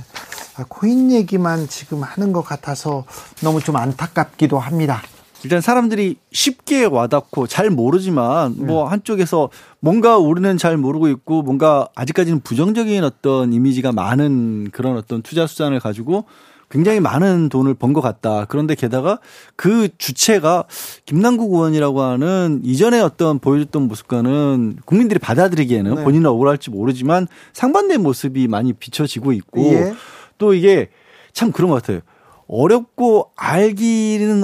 [0.55, 3.03] 아, 코인 얘기만 지금 하는 것 같아서
[3.41, 5.01] 너무 좀 안타깝기도 합니다.
[5.43, 8.65] 일단 사람들이 쉽게 와닿고 잘 모르지만 네.
[8.65, 15.21] 뭐 한쪽에서 뭔가 우리는 잘 모르고 있고 뭔가 아직까지는 부정적인 어떤 이미지가 많은 그런 어떤
[15.21, 16.23] 투자 수단을 가지고
[16.69, 18.45] 굉장히 많은 돈을 번 것 같다.
[18.45, 19.19] 그런데 게다가
[19.55, 20.63] 그 주체가
[21.05, 26.03] 김남국 의원이라고 하는 이전에 어떤 보여줬던 모습과는 국민들이 받아들이기에는 네.
[26.03, 29.93] 본인은 억울할지 모르지만 상반된 모습이 많이 비춰지고 있고 예.
[30.39, 30.89] 또 이게
[31.31, 31.99] 참 그런 것 같아요.
[32.47, 34.43] 어렵고 알기는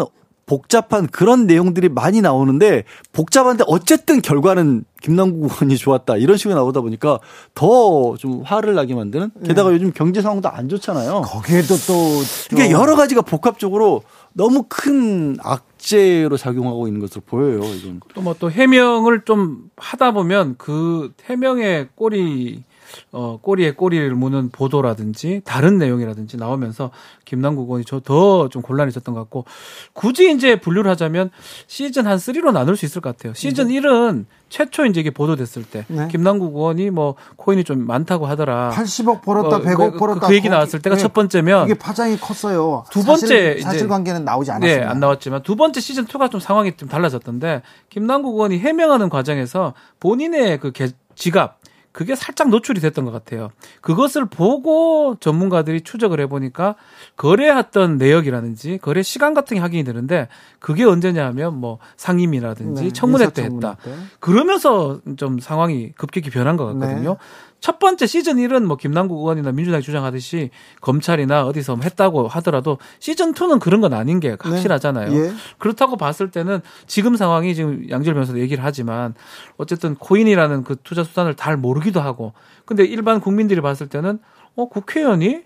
[0.50, 2.84] 복잡한 그런 내용들이 많이 나오는데
[3.14, 7.20] 복잡한데 어쨌든 결과는 김남국 의원이 좋았다 이런 식으로 나오다 보니까
[7.54, 9.76] 더 좀 화를 나게 만드는 게다가 네.
[9.76, 11.22] 요즘 경제 상황도 안 좋잖아요.
[11.22, 14.02] 거기에도 또 이게 여러 가지가 복합적으로
[14.34, 17.62] 너무 큰 악재로 작용하고 있는 것으로 보여요.
[17.64, 22.64] 이건 또뭐 또 해명을 좀 하다 보면 그 해명의 꼴이
[23.12, 26.92] 어, 꼬리에 꼬리를 무는 보도라든지 다른 내용이라든지 나오면서
[27.26, 29.46] 김남국 의원이 저 더 좀 곤란이 졌던 것 같고
[29.94, 31.30] 굳이 이제 분류를 하자면
[31.68, 33.34] 시즌 한 3로 나눌 수 있을 것 같아요.
[33.34, 33.80] 시즌 네.
[33.80, 36.08] 1은 최초 이제 이게 보도됐을 때 네.
[36.10, 38.72] 김남국 의원이 뭐 코인이 좀 많다고 하더라.
[38.74, 40.28] 80억 벌었다, 어, 100억 그, 벌었다.
[40.28, 41.02] 그 얘기 나왔을 때가 네.
[41.02, 42.84] 첫 번째면 이게 파장이 컸어요.
[42.90, 44.82] 두 번째 사실, 관계는 나오지 않았습니다.
[44.82, 49.74] 네, 안 나왔지만 두 번째 시즌 2가 좀 상황이 좀 달라졌던데 김남국 의원이 해명하는 과정에서
[50.00, 50.72] 본인의 그
[51.16, 51.59] 지갑
[51.92, 53.50] 그게 살짝 노출이 됐던 것 같아요.
[53.82, 56.76] 그것을 보고 전문가들이 추적을 해보니까
[57.18, 60.28] 거래했던 내역이라든지 거래 시간 같은 게 확인이 되는데
[60.60, 63.78] 그게 언제냐 하면 뭐 상임이라든지 네, 청문회 때 했다.
[63.84, 63.94] 때.
[64.20, 67.10] 그러면서 좀 상황이 급격히 변한 것 같거든요.
[67.10, 67.18] 네.
[67.60, 70.50] 첫 번째 시즌 1은 뭐 김남국 의원이나 민주당이 주장하듯이
[70.82, 75.10] 검찰이나 어디서 뭐 했다고 하더라도 시즌 2는 그런 건 아닌 게 확실하잖아요.
[75.12, 75.18] 네.
[75.18, 75.32] 예.
[75.58, 79.14] 그렇다고 봤을 때는 지금 상황이 지금 양질 변호사도 얘기를 하지만
[79.58, 82.34] 어쨌든 코인이라는 그 투자 수단을 잘 모르기도 하고
[82.66, 84.20] 근데 일반 국민들이 봤을 때는
[84.56, 85.42] 어 국회의원이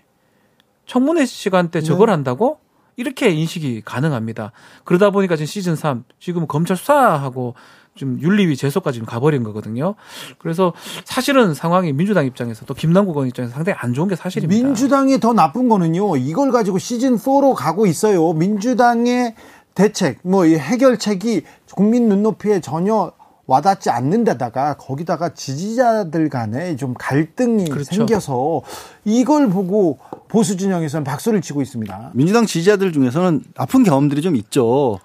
[0.86, 2.12] 청문회 시간 때 저걸 네.
[2.12, 2.58] 한다고
[2.96, 4.52] 이렇게 인식이 가능합니다.
[4.84, 7.54] 그러다 보니까 지금 시즌 3 지금 검찰 수사하고
[7.96, 9.94] 좀 윤리위 제소까지 가버린 거거든요.
[10.38, 10.72] 그래서
[11.04, 14.66] 사실은 상황이 민주당 입장에서 또 김남국 의원 입장에서 상당히 안 좋은 게 사실입니다.
[14.66, 16.16] 민주당이 더 나쁜 거는요.
[16.16, 18.32] 이걸 가지고 시즌 4로 가고 있어요.
[18.32, 19.34] 민주당의
[19.74, 21.42] 대책, 뭐 해결책이
[21.74, 23.12] 국민 눈높이에 전혀
[23.46, 27.94] 와닿지 않는 데다가 거기다가 지지자들 간에 좀 갈등이 그렇죠.
[27.94, 28.62] 생겨서
[29.04, 32.12] 이걸 보고 보수 진영에서는 박수를 치고 있습니다.
[32.14, 34.98] 민주당 지지자들 중에서는 아픈 경험들이 좀 있죠.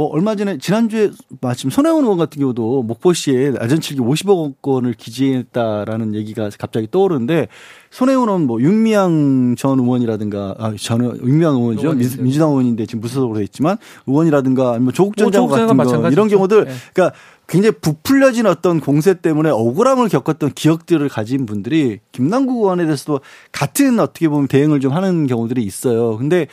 [0.00, 1.10] 뭐 얼마 전에 지난주에
[1.42, 7.48] 마침 손혜원 의원 같은 경우도 목포시에 안전칠기 50억 원을 기재했다라는 얘기가 갑자기 떠오르는데
[7.90, 12.22] 손혜원 의원 뭐 윤미향 전 의원이라든가 아 저는 윤미향 의원이죠 의원이죠.
[12.22, 16.72] 민주당 의원인데 지금 무소속으로 있지만 의원이라든가 아니면 조국 전 장관 같은 거 이런 경우들 네.
[16.94, 17.14] 그러니까
[17.46, 23.20] 굉장히 부풀려진 어떤 공세 때문에 억울함을 겪었던 기억들을 가진 분들이 김남국 의원에 대해서도
[23.52, 26.16] 같은 어떻게 보면 대응을 좀 하는 경우들이 있어요.
[26.16, 26.46] 근데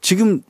[0.00, 0.40] 지금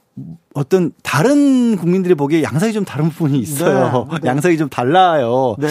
[0.55, 4.09] 어떤 다른 국민들이 보기에 양상이 좀 다른 부분이 있어요.
[4.11, 4.27] 네, 네.
[4.29, 5.57] 양상이 좀 달라요.
[5.59, 5.69] 네.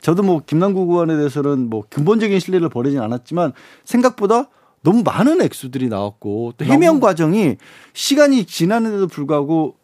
[0.00, 3.52] 저도 뭐 김남국 의원에 대해서는 뭐 근본적인 신뢰를 버리진 않았지만
[3.84, 4.48] 생각보다
[4.82, 7.56] 너무 많은 액수들이 나왔고 또 해명 과정이
[7.92, 9.81] 시간이 지났는데도 불구하고 어,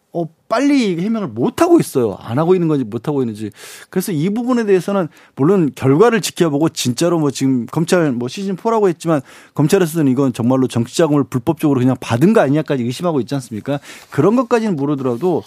[0.48, 2.16] 빨리 해명을 못 하고 있어요.
[2.20, 3.50] 안 하고 있는 건지 못 하고 있는지.
[3.90, 9.20] 그래서 이 부분에 대해서는 물론 결과를 지켜보고 진짜로 뭐 지금 검찰 뭐 시즌 4라고 했지만
[9.54, 13.78] 검찰에서는 이건 정말로 정치 자금을 불법적으로 그냥 받은 거 아니냐까지 의심하고 있지 않습니까?
[14.10, 15.42] 그런 것까지는 모르더라도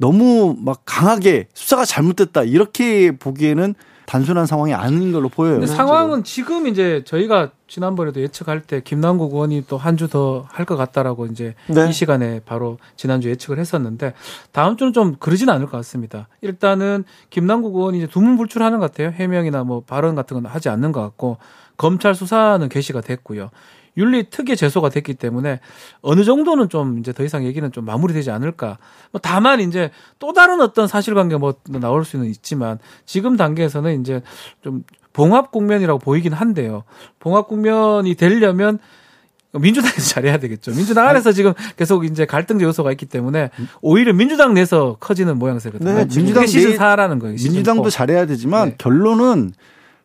[0.00, 3.74] 너무 막 강하게 수사가 잘못됐다 이렇게 보기에는
[4.06, 5.64] 단순한 상황이 아닌 걸로 보여요.
[5.66, 10.76] 상황은 지금 이제 저희가 지난번에도 예측할 때 김남국 의원이 또 한 주 더 할 것
[10.76, 11.88] 같다라고 이제 네.
[11.88, 14.12] 이 시간에 바로 지난주 예측을 했었는데
[14.52, 16.28] 다음 주는 좀 그러진 않을 것 같습니다.
[16.42, 19.10] 일단은 김남국 의원이 이제 두문불출하는 것 같아요.
[19.10, 21.38] 해명이나 뭐 발언 같은 건 하지 않는 것 같고
[21.76, 23.50] 검찰 수사는 개시가 됐고요.
[23.96, 25.60] 윤리 특위 제소가 됐기 때문에
[26.00, 28.78] 어느 정도는 좀 이제 더 이상 얘기는 좀 마무리되지 않을까.
[29.12, 34.22] 뭐 다만 이제 또 다른 어떤 사실관계 뭐 나올 수는 있지만 지금 단계에서는 이제
[34.62, 36.84] 좀 봉합 국면이라고 보이긴 한데요.
[37.20, 38.78] 봉합 국면이 되려면
[39.52, 40.72] 민주당에서 잘해야 되겠죠.
[40.72, 45.92] 민주당 안에서 지금 계속 이제 갈등 요소가 있기 때문에 오히려 민주당 내에서 커지는 모양새거든요.
[45.92, 47.34] 네, 민주당 시즌 4라는 거예요.
[47.34, 48.74] 민주당도 잘해야 되지만 네.
[48.78, 49.52] 결론은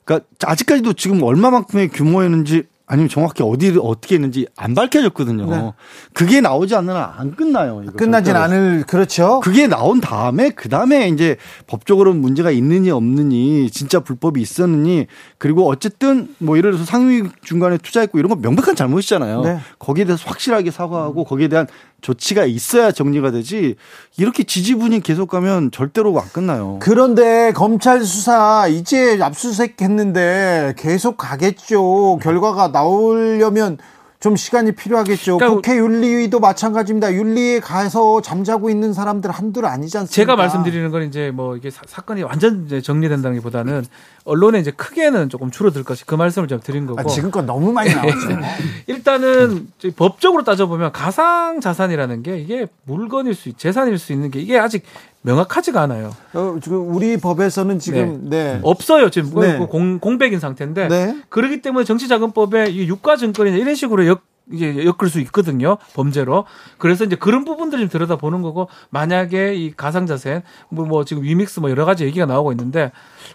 [0.03, 5.45] 그러니까 아직까지도 지금 얼마만큼의 규모였는지 아니면 정확히 어디를 어떻게 했는지 안 밝혀졌거든요.
[5.45, 5.71] 네.
[6.13, 7.83] 그게 나오지 않는 한 안 끝나요.
[7.95, 8.39] 끝나진 절대로.
[8.45, 9.39] 않을 그렇죠.
[9.41, 15.05] 그게 나온 다음에 그 다음에 이제 법적으로 문제가 있느니 없느니 진짜 불법이 있었느니
[15.37, 19.41] 그리고 어쨌든 뭐 예를 들어서 상위 중간에 투자했고 이런 건 명백한 잘못이잖아요.
[19.41, 19.59] 네.
[19.77, 21.67] 거기에 대해서 확실하게 사과하고 거기에 대한
[22.01, 23.75] 조치가 있어야 정리가 되지
[24.17, 26.77] 이렇게 지지분이 계속 가면 절대로 안 끝나요.
[26.81, 32.17] 그런데 검찰 수사 이제 압수수색 했는데 계속 가겠죠.
[32.21, 33.77] 결과가 나 오려면
[34.19, 35.37] 좀 시간이 필요하겠죠.
[35.37, 37.13] 그러니까 국회 윤리위도 마찬가지입니다.
[37.13, 40.13] 윤리에 가서 잠자고 있는 사람들 한둘 아니지 않습니까?
[40.13, 43.85] 제가 말씀드리는 건 이제 뭐 이게 사, 건이 완전 이제 정리된다기보다는
[44.25, 46.99] 언론에 이제 크게는 조금 줄어들 것이 그 말씀을 좀 드린 거고.
[46.99, 48.27] 아, 지금껏 너무 많이 나왔죠.
[48.87, 54.83] 일단은 법적으로 따져보면 가상 자산이라는 게 이게 물건일 수, 재산일 수 있는 게 이게 아직
[55.21, 56.15] 명확하지가 않아요.
[56.33, 58.53] 어, 지금 우리 법에서는 지금 네.
[58.53, 58.59] 네.
[58.63, 59.09] 없어요.
[59.09, 59.57] 지금 네.
[59.57, 61.21] 공, 공백인 상태인데 네.
[61.29, 66.45] 그렇기 때문에 정치자금법에 이 유가증권이나 이런 식으로 역 이제 엮을 수 있거든요 범죄로
[66.79, 71.59] 그래서 이제 그런 부분들 좀 들여다 보는 거고 만약에 이 가상자산 뭐, 뭐 지금 위믹스
[71.59, 72.91] 뭐 여러 가지 얘기가 나오고 있는데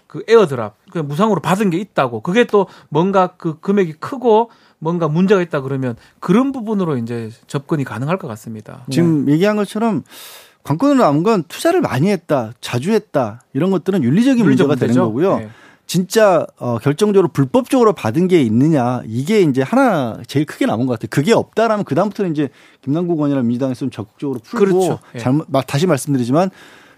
[0.07, 5.41] 그 에어드랍 그 무상으로 받은 게 있다고 그게 또 뭔가 그 금액이 크고 뭔가 문제가
[5.41, 8.83] 있다 그러면 그런 부분으로 이제 접근이 가능할 것 같습니다.
[8.91, 9.33] 지금 네.
[9.33, 10.03] 얘기한 것처럼
[10.65, 14.87] 관건으로 남은 건 투자를 많이 했다, 자주 했다 이런 것들은 윤리적인 문제가 문제죠?
[14.87, 15.37] 되는 거고요.
[15.37, 15.49] 네.
[15.85, 21.09] 진짜 어 결정적으로 불법적으로 받은 게 있느냐 이게 이제 하나 제일 크게 남은 것 같아요.
[21.11, 22.49] 그게 없다라면 그 다음부터는 이제
[22.81, 24.99] 김남국 의원이나 민주당에서 좀 적극적으로 풀고 그렇죠.
[25.13, 25.19] 예.
[25.19, 26.49] 잘못 다시 말씀드리지만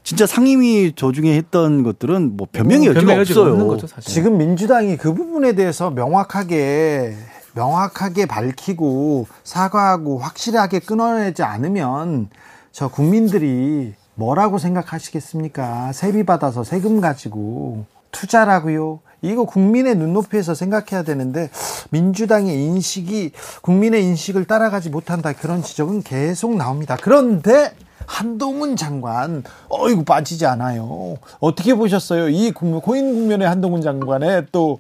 [0.04, 3.68] 진짜 상임위 조중에 했던 것들은 뭐 변명의 어, 여지가 없어요.
[3.68, 7.18] 거죠, 지금 민주당이 그 부분에 대해서 명확하게
[7.56, 12.30] 명확하게 밝히고 사과하고 확실하게 끊어내지 않으면
[12.78, 15.94] 저 국민들이 뭐라고 생각하시겠습니까?
[15.94, 19.00] 세비 받아서 세금 가지고 투자라고요.
[19.24, 21.50] 이거 국민의 눈높이에서 생각해야 되는데
[21.90, 23.32] 민주당의 인식이
[23.64, 26.98] 국민의 인식을 따라가지 못한다 그런 지적은 계속 나옵니다.
[27.02, 27.74] 그런데
[28.06, 31.18] 한동훈 장관 어이구 빠지지 않아요.
[31.40, 32.30] 어떻게 보셨어요?
[32.30, 34.80] 이 국민, 고인 국면의 한동훈 장관의 또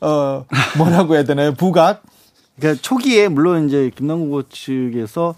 [0.00, 0.44] 어,
[0.78, 1.54] 뭐라고 해야 되나요?
[1.54, 2.02] 부각?
[2.58, 5.36] 그러니까 초기에 물론 이제 김남국 측에서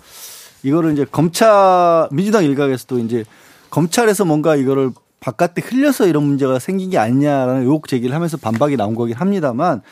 [0.68, 3.24] 이거를 이제 검찰 민주당 일각에서도 이제
[3.70, 8.94] 검찰에서 뭔가 이거를 바깥에 흘려서 이런 문제가 생긴 게 아니냐라는 의혹 제기를 하면서 반박이 나온
[8.94, 9.82] 거긴 합니다만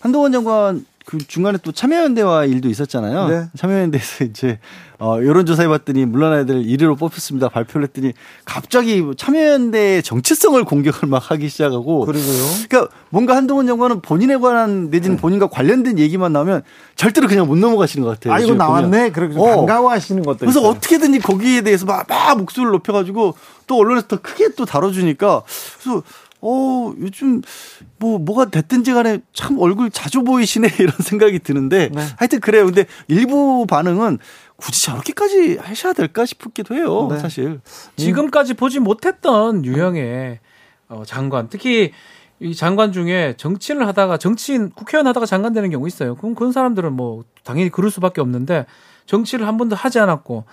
[0.00, 3.28] 한동원 장관 그 중간에 또 참여연대와 일도 있었잖아요.
[3.28, 3.44] 네.
[3.56, 4.58] 참여연대에서 이제
[4.98, 7.48] 어 여론조사 해봤더니 물러나야 될 1위로 뽑혔습니다.
[7.48, 8.12] 발표를 했더니
[8.44, 12.04] 갑자기 참여연대의 정체성을 공격을 막 하기 시작하고.
[12.04, 12.44] 그리고요.
[12.68, 15.20] 그러니까 뭔가 한동훈 장관은 본인에 관한 내지는 네.
[15.20, 16.62] 본인과 관련된 얘기만 나오면
[16.94, 18.34] 절대로 그냥 못 넘어가시는 것 같아요.
[18.34, 19.10] 아 이거 나왔네.
[19.10, 19.56] 그렇게 어.
[19.56, 20.38] 반가워하시는 것도.
[20.38, 20.70] 그래서 있어요.
[20.70, 23.34] 어떻게든지 거기에 대해서 막, 막 목소리를 높여가지고
[23.66, 25.42] 또 언론에서 더 크게 또 다뤄주니까
[25.82, 26.02] 그래서
[26.42, 27.40] 어, 요즘
[28.02, 32.02] 뭐 뭐가 됐든지 간에 참 얼굴 자주 보이시네 이런 생각이 드는데 네.
[32.16, 32.64] 하여튼 그래요.
[32.66, 34.18] 근데 일부 반응은
[34.56, 37.06] 굳이 저렇게까지 하셔야 될까 싶기도 해요.
[37.08, 37.18] 네.
[37.20, 37.60] 사실
[37.96, 40.40] 지금까지 보지 못했던 유형의
[40.88, 41.92] 어, 장관, 특히
[42.40, 46.16] 이 장관 중에 정치인을 하다가 정치인 국회의원 하다가 장관 되는 경우 있어요.
[46.16, 48.66] 그럼 그런 사람들은 뭐 당연히 그럴 수밖에 없는데
[49.06, 50.44] 정치를 한 번도 하지 않았고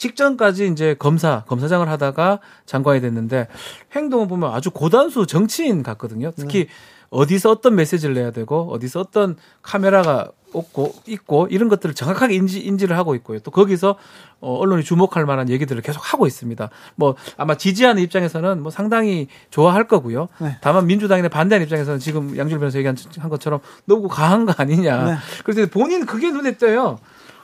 [0.00, 3.48] 직전까지 이제 검사, 검사장을 하다가 장관이 됐는데
[3.94, 6.32] 행동을 보면 아주 고단수 정치인 같거든요.
[6.34, 6.70] 특히 네.
[7.10, 12.96] 어디서 어떤 메시지를 내야 되고 어디서 어떤 카메라가 없고 있고 이런 것들을 정확하게 인지 인지를
[12.96, 13.40] 하고 있고요.
[13.40, 13.96] 또 거기서
[14.40, 16.70] 어 언론이 주목할 만한 얘기들을 계속 하고 있습니다.
[16.96, 20.28] 뭐 아마 지지하는 입장에서는 뭐 상당히 좋아할 거고요.
[20.40, 20.56] 네.
[20.62, 22.96] 다만 민주당에 반대하는 입장에서는 지금 양질 변호사 얘기한
[23.28, 25.04] 것처럼 너무 과한 거 아니냐.
[25.04, 25.16] 네.
[25.44, 26.98] 그래서 본인 그게 눈에 띄어요.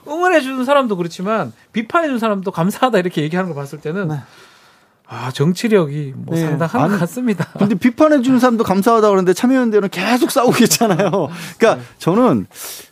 [0.07, 4.19] 응원해 주는 사람도 그렇지만 비판해 주는 사람도 감사하다 이렇게 얘기하는 걸 봤을 때는 네.
[5.09, 6.41] 아, 정치력이 뭐 네.
[6.41, 7.45] 상당한 아니, 것 같습니다.
[7.57, 11.29] 근데 비판해 주는 사람도 감사하다 그러는데 참여연대는 계속 싸우고 있잖아요.
[11.57, 11.81] 그러니까 네.
[11.97, 12.47] 저는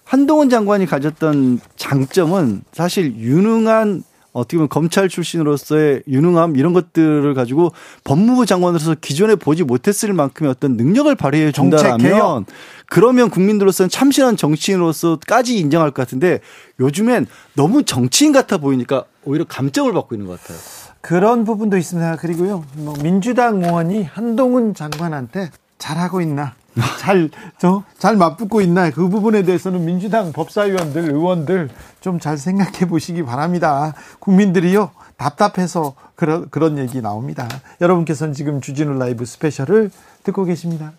[0.05, 4.03] 한동훈 장관이 가졌던 장점은 사실 유능한
[4.35, 7.71] 어떻게 보면 검찰 출신으로서의 유능함 이런 것들을 가지고
[8.03, 12.45] 법무부 장관으로서 기존에 보지 못했을 만큼의 어떤 능력을 발휘해 준다면
[12.87, 16.41] 그러면 국민들로서는 참신한 정치인으로서까지 인정할 것 같은데
[16.81, 20.57] 요즘엔 너무 정치인 같아 보이니까 오히려 감점을 받고 있는 것 같아요.
[20.99, 22.17] 그런 부분도 있습니다.
[22.17, 26.55] 그리고요, 뭐 민주당 의원이 한동훈 장관한테 잘하고 있나,
[26.99, 31.69] 잘, 저, 잘 맞붙고 있나, 그 부분에 대해서는 민주당 법사위원들, 의원들
[32.05, 33.95] 좀 잘 생각해 보시기 바랍니다.
[34.19, 37.47] 국민들이요, 답답해서 그런, 그런 얘기 나옵니다.
[37.81, 39.89] 여러분께서는 지금 주진우 라이브 스페셜을
[40.23, 40.93] 듣고 계십니다.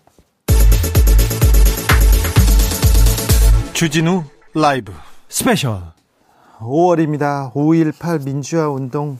[3.73, 4.91] 주진우 라이브
[5.29, 5.81] 스페셜
[6.59, 7.53] 5월입니다.
[7.53, 9.17] 5.18 민주화 운동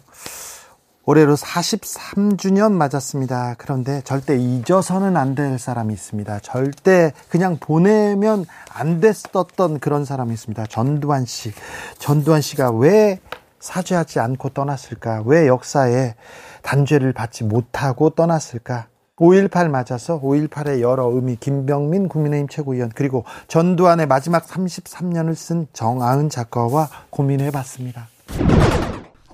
[1.09, 3.55] 올해로 43주년 맞았습니다.
[3.57, 6.39] 그런데 절대 잊어서는 안 될 사람이 있습니다.
[6.39, 10.65] 절대 그냥 보내면 안 됐었던 그런 사람이 있습니다.
[10.65, 11.53] 전두환 씨.
[11.97, 13.21] 전두환 씨가 왜
[13.59, 15.23] 사죄하지 않고 떠났을까?
[15.25, 16.15] 왜 역사에
[16.61, 18.87] 단죄를 받지 못하고 떠났을까?
[19.15, 26.89] 5.18 맞아서 5.18의 여러 의미 김병민 국민의힘 최고위원 그리고 전두환의 마지막 33년을 쓴 정아은 작가와
[27.11, 28.07] 고민해 봤습니다.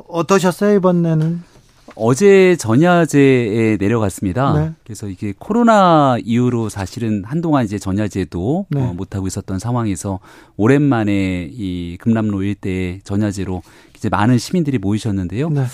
[0.07, 1.52] 어떠셨어요 이번에는?
[1.95, 4.53] 어제 전야제에 내려갔습니다.
[4.59, 4.71] 네.
[4.83, 8.81] 그래서 이게 코로나 이후로 사실은 한동안 이제 전야제도 네.
[8.81, 10.19] 어, 못 하고 있었던 상황에서
[10.57, 13.61] 오랜만에 이 금남로 일대에 전야제로
[13.95, 15.49] 이제 많은 시민들이 모이셨는데요.
[15.49, 15.65] 네.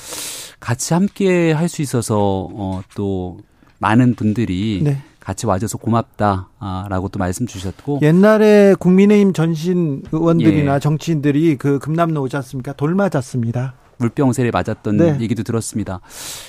[0.60, 3.38] 같이 함께 할 수 있어서 어, 또
[3.78, 4.98] 많은 분들이 네.
[5.20, 10.80] 같이 와줘서 고맙다라고 또 말씀 주셨고 옛날에 국민의힘 전신 의원들이나 예.
[10.80, 12.74] 정치인들이 그 금남로 오지 않습니까?
[12.74, 13.76] 돌 맞았습니다.
[14.00, 15.18] 물병세례 맞았던 네.
[15.20, 16.02] 얘기도 들었습니다.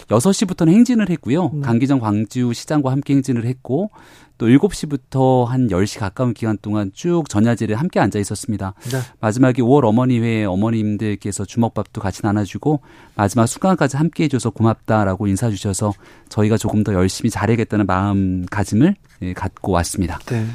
[0.08, 1.50] 6시부터는 행진을 했고요.
[1.52, 1.60] 네.
[1.60, 3.90] 강기정 광주시장과 함께 행진을 했고
[4.38, 8.72] 또 7시부터 한 10시 가까운 기간 동안 쭉 전야제를 함께 앉아 있었습니다.
[8.90, 8.98] 네.
[9.20, 12.80] 마지막에 5월 어머니회 어머님들께서 주먹밥도 같이 나눠주고
[13.16, 15.92] 마지막 순간까지 함께 해줘서 고맙다라고 인사 주셔서
[16.30, 20.18] 저희가 조금 더 열심히 잘해야겠다는 마음가짐을 예, 갖고 왔습니다.
[20.26, 20.46] 네.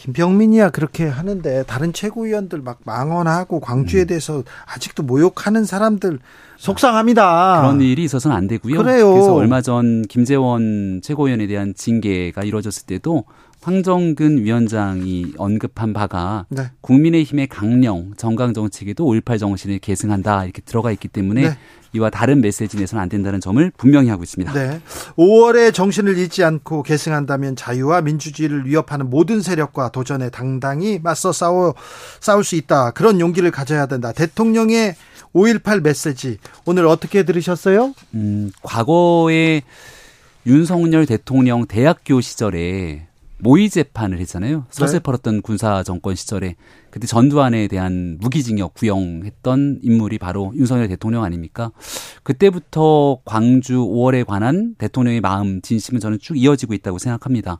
[0.00, 4.06] 김병민이야 그렇게 하는데 다른 최고위원들 막 망언하고 광주에 음.
[4.06, 6.18] 대해서 아직도 모욕하는 사람들
[6.56, 7.60] 속상합니다.
[7.60, 8.78] 그런 일이 있어서는 안 되고요.
[8.82, 9.12] 그래요.
[9.12, 13.24] 그래서 얼마 전 김재원 최고위원에 대한 징계가 이루어졌을 때도
[13.62, 16.70] 황정근 위원장이 언급한 바가 네.
[16.80, 21.58] 국민의힘의 강령 정강 정책에도 5.18 정신을 계승한다 이렇게 들어가 있기 때문에 네.
[21.92, 24.52] 이와 다른 메시지 내서는 안 된다는 점을 분명히 하고 있습니다.
[24.52, 24.80] 네.
[25.16, 31.74] 5월의 정신을 잃지 않고 계승한다면 자유와 민주주의를 위협하는 모든 세력과 도전에 당당히 맞서 싸워
[32.20, 32.92] 싸울 수 있다.
[32.92, 34.12] 그런 용기를 가져야 된다.
[34.12, 34.94] 대통령의
[35.34, 37.94] 5.18 메시지 오늘 어떻게 들으셨어요?
[38.14, 39.62] 음, 과거에
[40.46, 43.09] 윤석열 대통령 대학교 시절에
[43.42, 44.66] 모의 재판을 했잖아요.
[44.70, 44.98] 서세 네.
[45.00, 46.56] 팔았던 군사 정권 시절에
[46.90, 51.72] 그때 전두환에 대한 무기징역 구형했던 인물이 바로 윤석열 대통령 아닙니까?
[52.22, 57.58] 그때부터 광주 5월에 관한 대통령의 마음 진심은 저는 쭉 이어지고 있다고 생각합니다.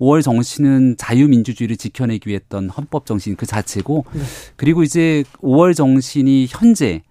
[0.00, 4.22] 5월 정신은 자유민주주의를 지켜내기 위해 했던 헌법 정신 그 자체고 네.
[4.56, 7.02] 그리고 이제 5월 정신이 현재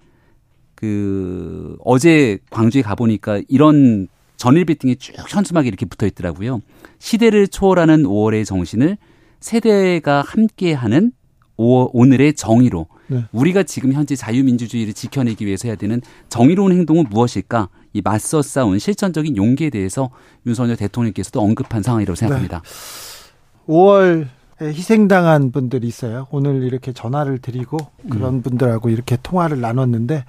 [0.76, 4.10] 그 어제 광주에 가보니까 이런
[4.44, 6.60] 전일 빌딩이 쭉 현수막이 이렇게 붙어 있더라고요.
[7.00, 8.98] 시대를 초월하는 5월의 정신을
[9.40, 11.14] 세대가 함께하는
[11.58, 13.24] 5월, 오늘의 정의로 네.
[13.32, 17.70] 우리가 지금 현재 자유민주주의를 지켜내기 위해서 해야 되는 정의로운 행동은 무엇일까?
[17.94, 20.10] 이 맞서 싸운 실천적인 용기에 대해서
[20.46, 22.62] 윤석열 대통령께서도 언급한 상황이라고 생각합니다.
[22.64, 23.74] 네.
[23.74, 24.28] 5월
[24.62, 26.28] 희생당한 분들이 있어요.
[26.32, 27.78] 오늘 이렇게 전화를 드리고
[28.10, 28.42] 그런 음.
[28.42, 30.26] 분들하고 이렇게 통화를 나눴는데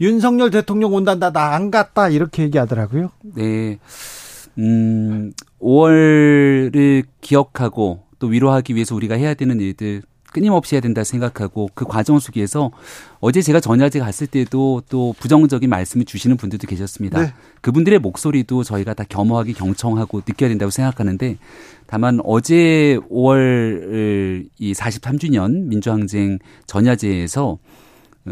[0.00, 3.10] 윤석열 대통령 온단다 나 안 갔다 이렇게 얘기하더라고요.
[3.34, 3.78] 네.
[4.58, 10.02] 음, 5월을 기억하고 또 위로하기 위해서 우리가 해야 되는 일들
[10.32, 12.70] 끊임없이 해야 된다 생각하고 그 과정 속에서
[13.20, 17.20] 어제 제가 전야제 갔을 때도 또 부정적인 말씀을 주시는 분들도 계셨습니다.
[17.20, 17.32] 네.
[17.60, 21.38] 그분들의 목소리도 저희가 다 겸허하게 경청하고 느껴야 된다고 생각하는데
[21.86, 27.58] 다만 어제 5월 이 43주년 민주항쟁 전야제에서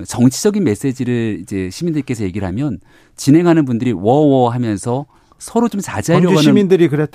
[0.07, 2.79] 정치적인 메시지를 이제 시민들께서 얘기를 하면
[3.17, 5.07] 진행하는 분들이 워워 하면서
[5.39, 6.41] 서로 좀 자제하려고 하는.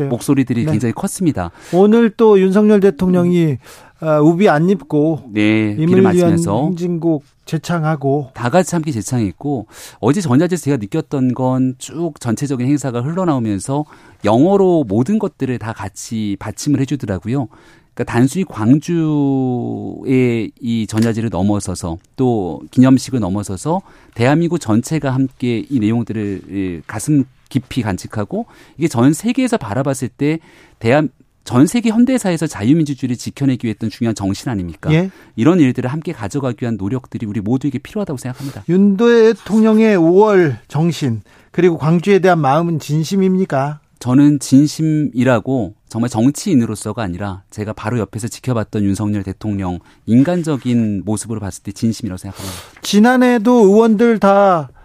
[0.09, 0.71] 목소리들이 네.
[0.71, 1.51] 굉장히 컸습니다.
[1.73, 3.57] 오늘 또 윤석열 대통령이
[4.01, 6.31] 어, 우비 안 입고 네, 임을 위한
[6.69, 9.67] 행진곡 재창하고 다 같이 함께 재창했고
[9.99, 13.85] 어제 전야제에서 제가 느꼈던 건 쭉 전체적인 행사가 흘러나오면서
[14.25, 17.47] 영어로 모든 것들을 다 같이 받침을 해주더라고요.
[17.93, 23.81] 그러니까 단순히 광주의 이 전야제를 넘어서서 또 기념식을 넘어서서
[24.15, 28.47] 대한민국 전체가 함께 이 내용들을 가슴 깊이 간직하고
[28.77, 30.39] 이게 전 세계에서 바라봤을 때
[30.79, 31.09] 대한
[31.43, 34.91] 전 세계 현대사에서 자유민주주의를 지켜내기 위해 했던 중요한 정신 아닙니까?
[34.93, 35.11] 예?
[35.35, 38.63] 이런 일들을 함께 가져가기 위한 노력들이 우리 모두에게 필요하다고 생각합니다.
[38.69, 41.21] 윤 대통령의 5월 정신
[41.51, 43.79] 그리고 광주에 대한 마음은 진심입니까?
[43.99, 51.71] 저는 진심이라고 정말 정치인으로서가 아니라 제가 바로 옆에서 지켜봤던 윤석열 대통령 인간적인 모습으로 봤을 때
[51.71, 52.57] 진심이라고 생각합니다.
[52.81, 54.80] 지난해도 의원들 다 어,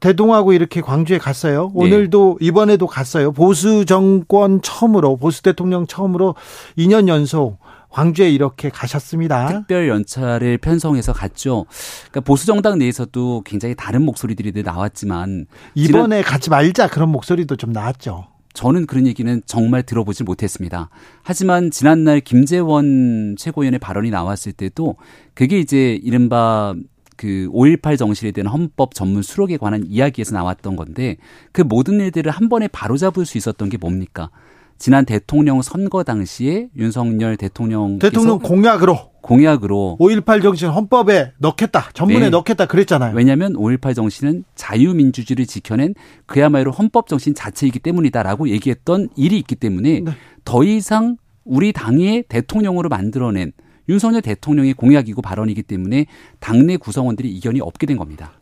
[0.00, 1.72] 대동하고 이렇게 광주에 갔어요.
[1.74, 1.84] 네.
[1.84, 2.46] 오늘도 네.
[2.46, 3.32] 이번에도 갔어요.
[3.32, 6.34] 보수 정권 처음으로 보수 대통령 처음으로
[6.78, 7.58] 2년 연속
[7.90, 9.48] 광주에 이렇게 가셨습니다.
[9.48, 11.66] 특별 연차를 편성해서 갔죠.
[12.10, 18.26] 그러니까 보수 정당 내에서도 굉장히 다른 목소리들이 나왔지만 이번에 가지 말자 그런 목소리도 좀 나왔죠.
[18.52, 20.88] 저는 그런 얘기는 정말 들어보질 못했습니다.
[21.22, 24.96] 하지만 지난날 김재원 최고위원의 발언이 나왔을 때도
[25.34, 26.74] 그게 이제 이른바
[27.16, 31.16] 그 5.18 정신에 대한 헌법 전문 수록에 관한 이야기에서 나왔던 건데
[31.52, 34.30] 그 모든 일들을 한 번에 바로잡을 수 있었던 게 뭡니까?
[34.78, 41.90] 지난 대통령 선거 당시에 윤석열 대통령 대통령 공약으로 공약으로 5.18 정신 헌법에 넣겠다.
[41.94, 42.30] 전문에 네.
[42.30, 43.14] 넣겠다 그랬잖아요.
[43.16, 45.94] 왜냐하면 5.18 정신은 자유민주주의를 지켜낸
[46.26, 50.12] 그야말로 헌법 정신 자체이기 때문이다라고 얘기했던 일이 있기 때문에 네.
[50.44, 53.52] 더 이상 우리 당의 대통령으로 만들어낸
[53.88, 56.06] 윤석열 대통령의 공약이고 발언이기 때문에
[56.40, 58.32] 당내 구성원들이 이견이 없게 된 겁니다.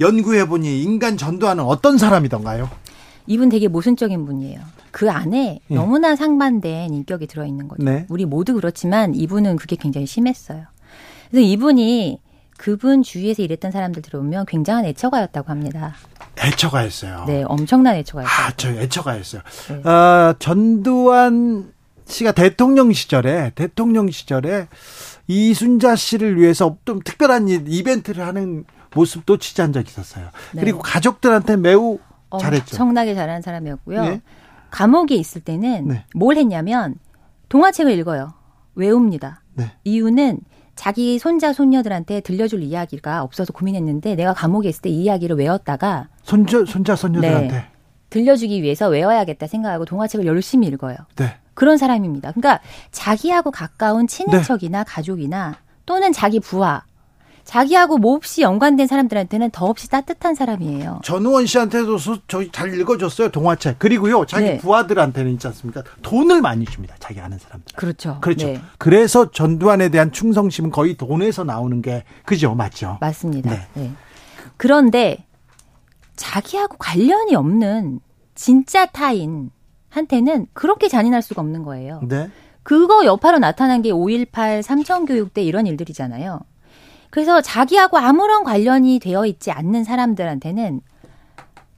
[0.00, 2.68] 연구해보니 인간 전두환은 어떤 사람이던가요?
[3.26, 4.60] 이분 되게 모순적인 분이에요.
[4.90, 5.74] 그 안에 네.
[5.74, 7.82] 너무나 상반된 인격이 들어있는 거죠.
[7.82, 8.06] 네.
[8.08, 10.64] 우리 모두 그렇지만 이분은 그게 굉장히 심했어요.
[11.30, 12.20] 그래서 이분이
[12.58, 15.94] 그분 주위에서 일했던 사람들 들어오면 굉장한 애처가였다고 합니다.
[16.44, 17.24] 애처가였어요.
[17.26, 18.46] 네, 엄청난 애처가였어요.
[18.46, 19.42] 아, 저 애처가였어요.
[19.68, 19.88] 네.
[19.88, 21.71] 어, 전두환
[22.06, 24.68] 씨가 대통령 시절에 대통령 시절에
[25.28, 30.28] 이순자 씨를 위해서 좀 특별한 이벤트를 하는 모습도 취재한 적이 있었어요.
[30.52, 30.60] 네.
[30.60, 31.98] 그리고 가족들한테 매우
[32.38, 32.76] 잘했죠.
[32.76, 34.04] 엄청나게 잘하는 사람이었고요.
[34.04, 34.20] 네.
[34.70, 36.04] 감옥에 있을 때는 네.
[36.14, 36.96] 뭘 했냐면
[37.48, 38.34] 동화책을 읽어요.
[38.74, 39.42] 외웁니다.
[39.54, 39.72] 네.
[39.84, 40.40] 이유는
[40.74, 46.64] 자기 손자 손녀들한테 들려줄 이야기가 없어서 고민했는데 내가 감옥에 있을 때 이 이야기를 외웠다가 손자
[46.64, 47.64] 손자 손녀들한테 네.
[48.08, 50.96] 들려주기 위해서 외워야겠다 생각하고 동화책을 열심히 읽어요.
[51.16, 51.36] 네.
[51.54, 52.32] 그런 사람입니다.
[52.32, 54.84] 그러니까 자기하고 가까운 친인척이나 네.
[54.86, 56.82] 가족이나 또는 자기 부하
[57.44, 61.00] 자기하고 몹시 연관된 사람들한테는 더없이 따뜻한 사람이에요.
[61.02, 61.98] 전우원 씨한테도
[62.28, 63.78] 저희 잘 읽어줬어요 동화책.
[63.78, 64.58] 그리고요 자기 네.
[64.58, 65.82] 부하들한테는 있지 않습니까?
[66.02, 66.94] 돈을 많이 줍니다.
[67.00, 67.74] 자기 아는 사람들.
[67.76, 68.18] 그렇죠.
[68.20, 68.46] 그렇죠.
[68.46, 68.62] 네.
[68.78, 72.98] 그래서 전두환에 대한 충성심은 거의 돈에서 나오는 게 그죠, 맞죠?
[73.00, 73.50] 맞습니다.
[73.50, 73.66] 네.
[73.74, 73.92] 네.
[74.56, 75.26] 그런데
[76.16, 78.00] 자기하고 관련이 없는
[78.34, 79.50] 진짜 타인
[79.92, 82.00] 한테는 그렇게 잔인할 수가 없는 거예요.
[82.08, 82.30] 네.
[82.62, 86.40] 그거 여파로 나타난 게 5.18 삼천교육 때 이런 일들이잖아요.
[87.10, 90.80] 그래서 자기하고 아무런 관련이 되어 있지 않는 사람들한테는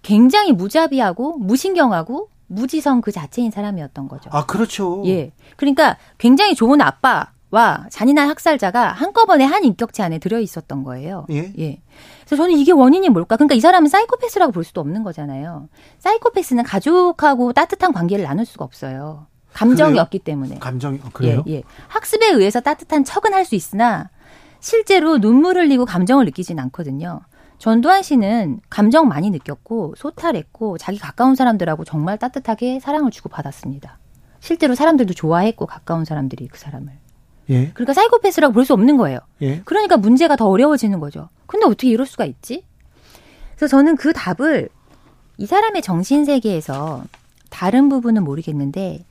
[0.02, 4.30] 굉장히 무자비하고 무신경하고 무지성 그 자체인 사람이었던 거죠.
[4.32, 5.02] 아, 그렇죠.
[5.06, 5.32] 예.
[5.56, 11.24] 그러니까 굉장히 좋은 아빠 와 잔인한 학살자가 한꺼번에 한 인격체 안에 들어 있었던 거예요.
[11.30, 11.52] 예.
[11.59, 11.80] 예.
[12.26, 13.36] 그래서 저는 이게 원인이 뭘까?
[13.36, 15.68] 그러니까 이 사람은 사이코패스라고 볼 수도 없는 거잖아요.
[16.00, 19.28] 사이코패스는 가족하고 따뜻한 관계를 나눌 수가 없어요.
[19.52, 20.59] 감정이 없기 때문에.
[20.59, 21.44] 감정이 어, 그래요?
[21.46, 21.62] 예, 예.
[21.86, 24.11] 학습에 의해서 따뜻한 척은 할 수 있으나
[24.59, 27.20] 실제로 눈물을 흘리고 감정을 느끼진 않거든요.
[27.59, 33.98] 전두환 씨는 감정 많이 느꼈고 소탈했고 자기 가까운 사람들하고 정말 따뜻하게 사랑을 주고 받았습니다.
[34.40, 37.03] 실제로 사람들도 좋아했고 가까운 사람들이 그 사람을.
[37.51, 37.70] 예.
[37.74, 39.18] 그러니까 사이코패스라고 볼 수 없는 거예요.
[39.42, 39.61] 예.
[39.64, 41.28] 그러니까 문제가 더 어려워지는 거죠.
[41.47, 42.64] 근데 어떻게 이럴 수가 있지?
[43.57, 44.68] 그래서 저는 그 답을
[45.36, 47.05] 이 사람의 정신 세계에서
[47.51, 49.05] 다른 부분은 모르겠는데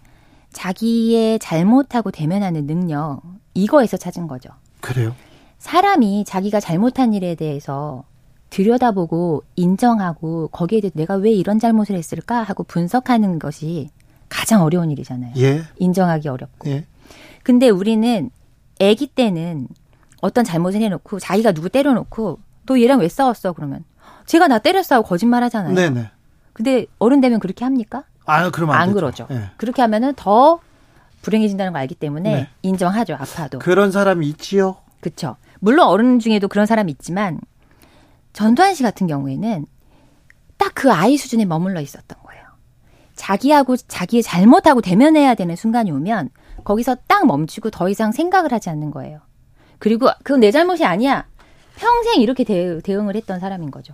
[0.52, 3.22] 자기의 잘못하고 대면하는 능력
[3.54, 4.50] 이거에서 찾은 거죠.
[4.82, 5.16] 그래요?
[5.60, 8.04] 사람이 자기가 잘못한 일에 대해서
[8.50, 13.90] 들여다보고 인정하고 거기에 대해 내가 왜 이런 잘못을 했을까 하고 분석하는 것이
[14.30, 15.34] 가장 어려운 일이잖아요.
[15.38, 15.64] 예.
[15.78, 16.70] 인정하기 어렵고.
[16.70, 16.86] 예.
[17.44, 18.30] 근데 우리는
[18.82, 19.68] 아기 때는
[20.22, 23.84] 어떤 잘못을 해놓고 자기가 누구 때려놓고 너 얘랑 왜 싸웠어 그러면
[24.26, 25.74] 제가 나 때렸어 고 거짓말 하잖아요.
[25.76, 26.10] 네네.
[26.54, 28.04] 근데 어른 되면 그렇게 합니까?
[28.26, 29.28] 아, 그러면 안, 안 그러죠.
[29.30, 29.50] 네.
[29.58, 30.60] 그렇게 하면은 더
[31.22, 32.50] 불행해진다는 걸 알기 때문에 네.
[32.62, 33.16] 인정하죠.
[33.16, 33.60] 아파도.
[33.60, 34.78] 그런 사람이 있지요.
[35.02, 35.36] 그렇죠.
[35.60, 37.40] 물론 어른 중에도 그런 사람이 있지만
[38.32, 39.66] 전두환 씨 같은 경우에는
[40.58, 42.44] 딱 그 아이 수준에 머물러 있었던 거예요.
[43.16, 46.30] 자기하고 자기의 잘못하고 대면해야 되는 순간이 오면
[46.64, 49.20] 거기서 딱 멈추고 더 이상 생각을 하지 않는 거예요.
[49.80, 51.26] 그리고 그건 내 잘못이 아니야.
[51.76, 53.94] 평생 이렇게 대, 대응을 했던 사람인 거죠.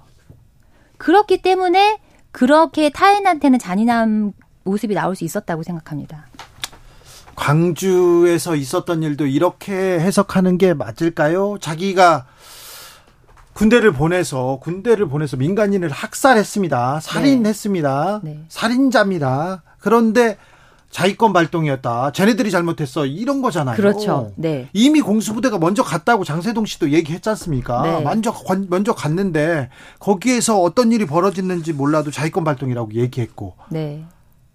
[0.98, 2.00] 그렇기 때문에
[2.32, 6.28] 그렇게 타인한테는 잔인한 모습이 나올 수 있었다고 생각합니다.
[7.36, 11.58] 광주에서 있었던 일도 이렇게 해석하는 게 맞을까요?
[11.60, 12.28] 자기가
[13.54, 17.00] 군대를 보내서 군대를 보내서 민간인을 학살했습니다.
[17.00, 18.22] 살인했습니다.
[18.24, 18.32] 네.
[18.32, 18.46] 네.
[18.50, 19.64] 살인자입니다.
[19.80, 20.38] 그런데
[20.90, 22.12] 자위권 발동이었다.
[22.12, 23.06] 쟤네들이 잘못했어.
[23.06, 23.76] 이런 거잖아요.
[23.76, 24.32] 그렇죠.
[24.36, 24.70] 네.
[24.74, 27.82] 이미 공수부대가 먼저 갔다고 장세동 씨도 얘기했지 않습니까?
[27.84, 28.02] 네.
[28.02, 28.34] 먼저
[28.70, 29.70] 먼저 갔는데
[30.00, 33.54] 거기에서 어떤 일이 벌어졌는지 몰라도 자위권 발동이라고 얘기했고.
[33.70, 34.04] 네.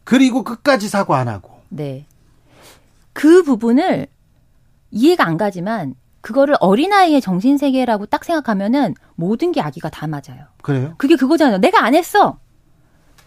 [0.02, 1.60] 그리고 끝까지 사과 안 하고.
[1.68, 2.06] 네.
[3.12, 4.08] 그 부분을
[4.90, 10.46] 이해가 안 가지만 그거를 어린아이의 정신세계라고 딱 생각하면은 모든 게 아기가 다 맞아요.
[10.62, 10.94] 그래요?
[10.96, 11.58] 그게 그거잖아요.
[11.58, 12.38] 내가 안 했어.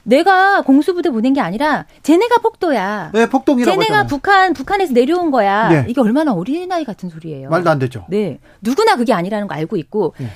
[0.08, 3.12] 내가 공수부대 보낸 게 아니라 쟤네가 폭도야.
[3.14, 4.08] 네, 폭동이라고 쟤네가 했잖아요.
[4.08, 5.68] 북한 북한에서 내려온 거야.
[5.68, 5.86] 네.
[5.89, 7.49] 이게 얼마나 어린아이 같은 소리예요.
[7.49, 8.05] 말도 안 되죠.
[8.10, 8.39] 네.
[8.62, 10.28] 누구나 그게 아니라는 거 알고 있고 네.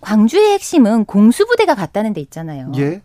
[0.00, 2.72] 광주의 핵심은 공수부대가 갔다는 데 있잖아요.
[2.78, 3.02] 예.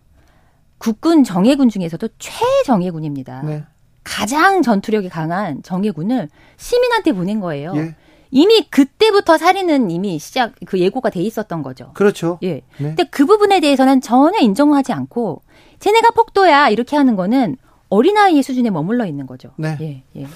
[0.77, 3.41] 국군 정예군 중에서도 최정예군입니다.
[3.43, 3.63] 네.
[4.05, 7.73] 가장 전투력이 강한 정예군을 시민한테 보낸 거예요.
[7.75, 7.95] 예.
[8.35, 11.91] 이미 그때부터 살인은 이미 시작 그 예고가 돼 있었던 거죠.
[11.93, 12.37] 그렇죠.
[12.43, 12.55] 예.
[12.55, 12.63] 네.
[12.77, 15.41] 근데 그 부분에 대해서는 전혀 인정하지 않고
[15.79, 17.55] 쟤네가 폭도야 이렇게 하는 거는
[17.87, 19.51] 어린아이의 수준에 머물러 있는 거죠.
[19.55, 19.77] 네.
[19.79, 20.27] 예, 예.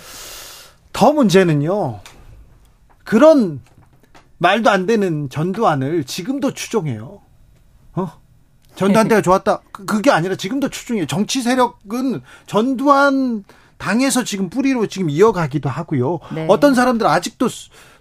[0.93, 1.99] 더 문제는요.
[3.03, 3.59] 그런
[4.37, 7.19] 말도 안 되는 전두환을 지금도 추종해요.
[7.95, 8.11] 어?
[8.75, 9.59] 전두환 때가 좋았다.
[9.73, 11.05] 그, 그게 아니라 지금도 추종해요.
[11.05, 13.43] 정치 세력은 전두환
[13.79, 16.19] 당에서 지금 뿌리로 지금 이어가기도 하고요.
[16.35, 16.45] 네.
[16.49, 17.47] 어떤 사람들 아직도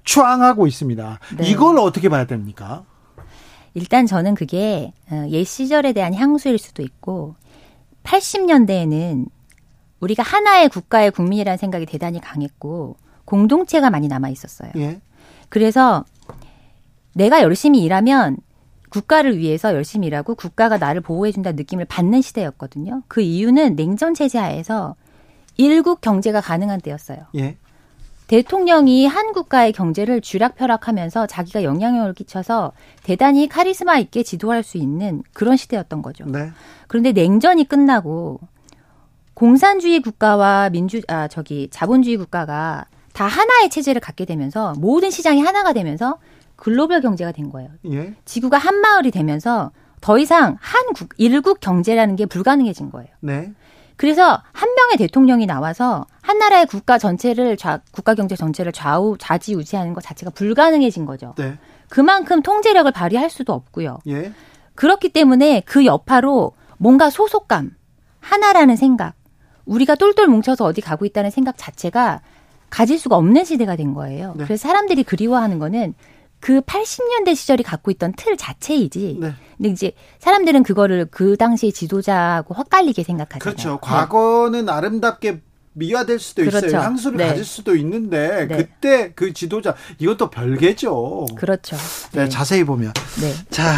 [0.09, 1.19] 추앙하고 있습니다.
[1.37, 1.51] 네.
[1.51, 2.85] 이걸 어떻게 봐야 됩니까?
[3.75, 7.35] 일단 저는 그게 어, 옛 시절에 대한 향수일 수도 있고
[8.05, 9.29] 80년대에는
[10.01, 12.97] 우리가 하나의 국가의 국민이라는 생각이 대단히 강했고
[13.27, 14.71] 공동체가 많이 남아 있었어요.
[14.77, 14.99] 예.
[15.51, 16.07] 그래서
[17.15, 18.39] 내가 열심히 일하면
[18.89, 23.03] 국가를 위해서 열심히 일하고 국가가 나를 보호해준다는 느낌을 받는 시대였거든요.
[23.09, 24.97] 그 이유는 냉전 체제 하에서
[25.59, 27.27] 일국 경제가 가능한 때였어요.
[27.37, 27.59] 예.
[28.29, 32.73] 대통령이 한 국가의 경제를 쥐락펴락하면서 자기가 영향력을 끼쳐서
[33.03, 36.25] 대단히 카리스마 있게 지도할 수 있는 그런 시대였던 거죠.
[36.27, 36.51] 네.
[36.87, 38.39] 그런데 냉전이 끝나고
[39.35, 45.73] 공산주의 국가와 민주 아 저기 자본주의 국가가 다 하나의 체제를 갖게 되면서 모든 시장이 하나가
[45.73, 46.19] 되면서
[46.57, 47.71] 글로벌 경제가 된 거예요.
[47.91, 48.15] 예.
[48.25, 49.71] 지구가 한 마을이 되면서
[50.01, 53.09] 더 이상 한국 일국 경제라는 게 불가능해진 거예요.
[53.21, 53.53] 네.
[53.99, 59.55] 그래서 한 명의 대통령이 나와서 한 나라의 국가 전체를 좌, 국가 경제 전체를 좌우 좌지
[59.57, 61.35] 우지하는 것 자체가 불가능해진 거죠.
[61.37, 61.59] 네.
[61.91, 63.99] 그만큼 통제력을 발휘할 수도 없고요.
[64.07, 64.33] 예.
[64.77, 67.73] 그렇기 때문에 그 여파로 뭔가 소속감,
[68.21, 69.15] 하나라는 생각,
[69.67, 72.21] 우리가 똘똘 뭉쳐서 어디 가고 있다는 생각 자체가
[72.71, 74.35] 가질 수가 없는 시대가 된 거예요.
[74.37, 74.45] 네.
[74.45, 75.95] 그래서 사람들이 그리워하는 거는
[76.41, 79.19] 그 80년대 시절이 갖고 있던 틀 자체이지.
[79.21, 79.35] 네.
[79.57, 83.41] 근데 이제 사람들은 그거를 그 당시 지도자하고 헛갈리게 생각하잖아요.
[83.41, 83.73] 그렇죠.
[83.73, 83.79] 네.
[83.81, 84.73] 과거는 네.
[84.73, 85.41] 아름답게
[85.73, 86.67] 미화될 수도 그렇죠.
[86.67, 86.83] 있어요.
[86.83, 87.29] 향수를 네.
[87.29, 88.57] 가질 수도 있는데 네.
[88.57, 91.27] 그때 그 지도자 이것도 별개죠.
[91.37, 91.77] 그렇죠.
[92.13, 92.29] 네, 네.
[92.29, 92.93] 자세히 보면.
[93.21, 93.35] 네.
[93.51, 93.77] 자,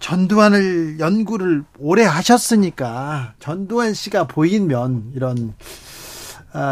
[0.00, 5.64] 전두환을 연구를 오래 하셨으니까 전두환 씨가 보이면 이런 아,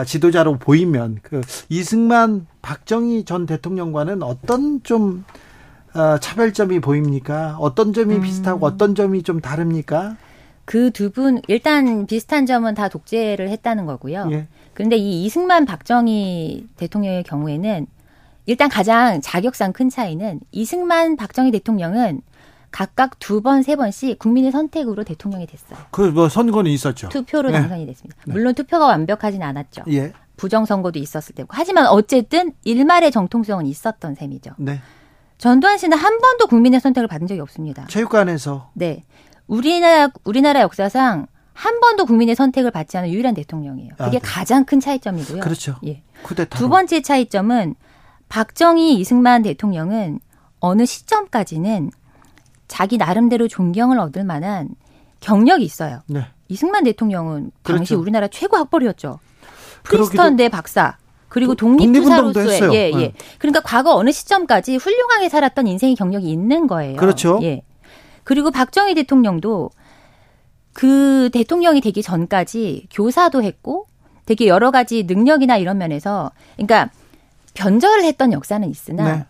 [0.07, 5.25] 지도자로 보이면 그 이승만 박정희 전 대통령과는 어떤 좀
[5.95, 7.57] 어, 차별점이 보입니까?
[7.59, 8.21] 어떤 점이 음.
[8.23, 10.17] 비슷하고 어떤 점이 좀 다릅니까?
[10.65, 14.29] 그 두 분 일단 비슷한 점은 다 독재를 했다는 거고요.
[14.33, 14.49] 예.
[14.75, 17.87] 그런데 이 이승만 박정희 대통령의 경우에는
[18.47, 22.21] 일단 가장 자격상 큰 차이는 이승만 박정희 대통령은
[22.77, 25.79] 각각 두 번, 세 번씩 국민의 선택으로 대통령이 됐어요.
[25.93, 27.09] 그 뭐 선거는 있었죠.
[27.09, 27.61] 투표로 네.
[27.61, 28.21] 당선이 됐습니다.
[28.27, 28.35] 네.
[28.35, 29.85] 물론 투표가 완벽하진 않았죠.
[29.89, 30.13] 예.
[30.37, 31.49] 부정선거도 있었을 테고.
[31.53, 34.51] 하지만 어쨌든 일말의 정통성은 있었던 셈이죠.
[34.59, 34.81] 네.
[35.39, 37.87] 전두환 씨는 한 번도 국민의 선택을 받은 적이 없습니다.
[37.87, 38.73] 체육관에서.
[38.75, 39.05] 네.
[39.47, 43.93] 우리나라 우리나라 역사상 한 번도 국민의 선택을 받지 않은 유일한 대통령이에요.
[43.97, 44.19] 그게 아, 네.
[44.23, 45.41] 가장 큰 차이점이고요.
[45.41, 45.77] 그렇죠.
[45.87, 46.03] 예.
[46.25, 46.59] 쿠데타로.
[46.59, 47.75] 두 번째 차이점은
[48.29, 50.21] 박정희 이승만 대통령은
[50.61, 51.91] 어느 시점까지는
[52.69, 54.71] 자기 나름대로 존경을 얻을 만한
[55.21, 56.01] 경력이 있어요.
[56.07, 56.27] 네.
[56.49, 58.01] 이승만 대통령은 당시 그렇죠.
[58.01, 59.19] 우리나라 최고 학벌이었죠.
[59.83, 60.97] 프린스턴 대 박사.
[61.29, 62.97] 그리고 독립부사로서의 예, 예.
[62.97, 63.13] 네.
[63.39, 66.97] 그러니까 과거 어느 시점까지 훌륭하게 살았던 인생의 경력이 있는 거예요.
[66.97, 67.41] 그렇죠.
[67.43, 67.63] 예.
[68.25, 69.71] 그리고 박정희 대통령도
[70.73, 73.87] 그 대통령이 되기 전까지 교사도 했고
[74.25, 76.91] 되게 여러 가지 능력이나 이런 면에서 그러니까
[77.55, 79.27] 변절을 했던 역사는 있으나 네.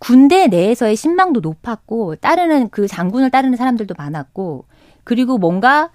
[0.00, 4.64] 군대 내에서의 신망도 높았고 따르는 그 장군을 따르는 사람들도 많았고
[5.04, 5.90] 그리고 뭔가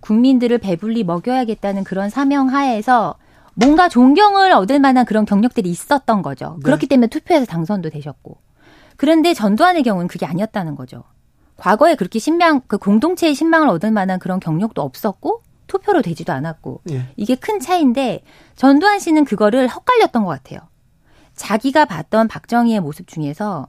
[0.00, 3.16] 국민들을 배불리 먹여야겠다는 그런 사명 하에서
[3.54, 6.54] 뭔가 존경을 얻을 만한 그런 경력들이 있었던 거죠.
[6.58, 6.62] 네.
[6.62, 8.36] 그렇기 때문에 투표에서 당선도 되셨고.
[8.96, 11.02] 그런데 전두환의 경우는 그게 아니었다는 거죠.
[11.56, 17.08] 과거에 그렇게 신망, 그 공동체의 신망을 얻을 만한 그런 경력도 없었고, 투표로 되지도 않았고, 예.
[17.16, 18.22] 이게 큰 차이인데,
[18.54, 20.60] 전두환 씨는 그거를 헛갈렸던 것 같아요.
[21.38, 23.68] 자기가 봤던 박정희의 모습 중에서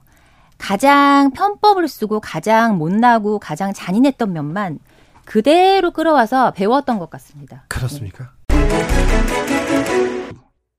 [0.58, 4.78] 가장 편법을 쓰고 가장 못나고 가장 잔인했던 면만
[5.24, 7.64] 그대로 끌어와서 배웠던 것 같습니다.
[7.68, 8.32] 그렇습니까?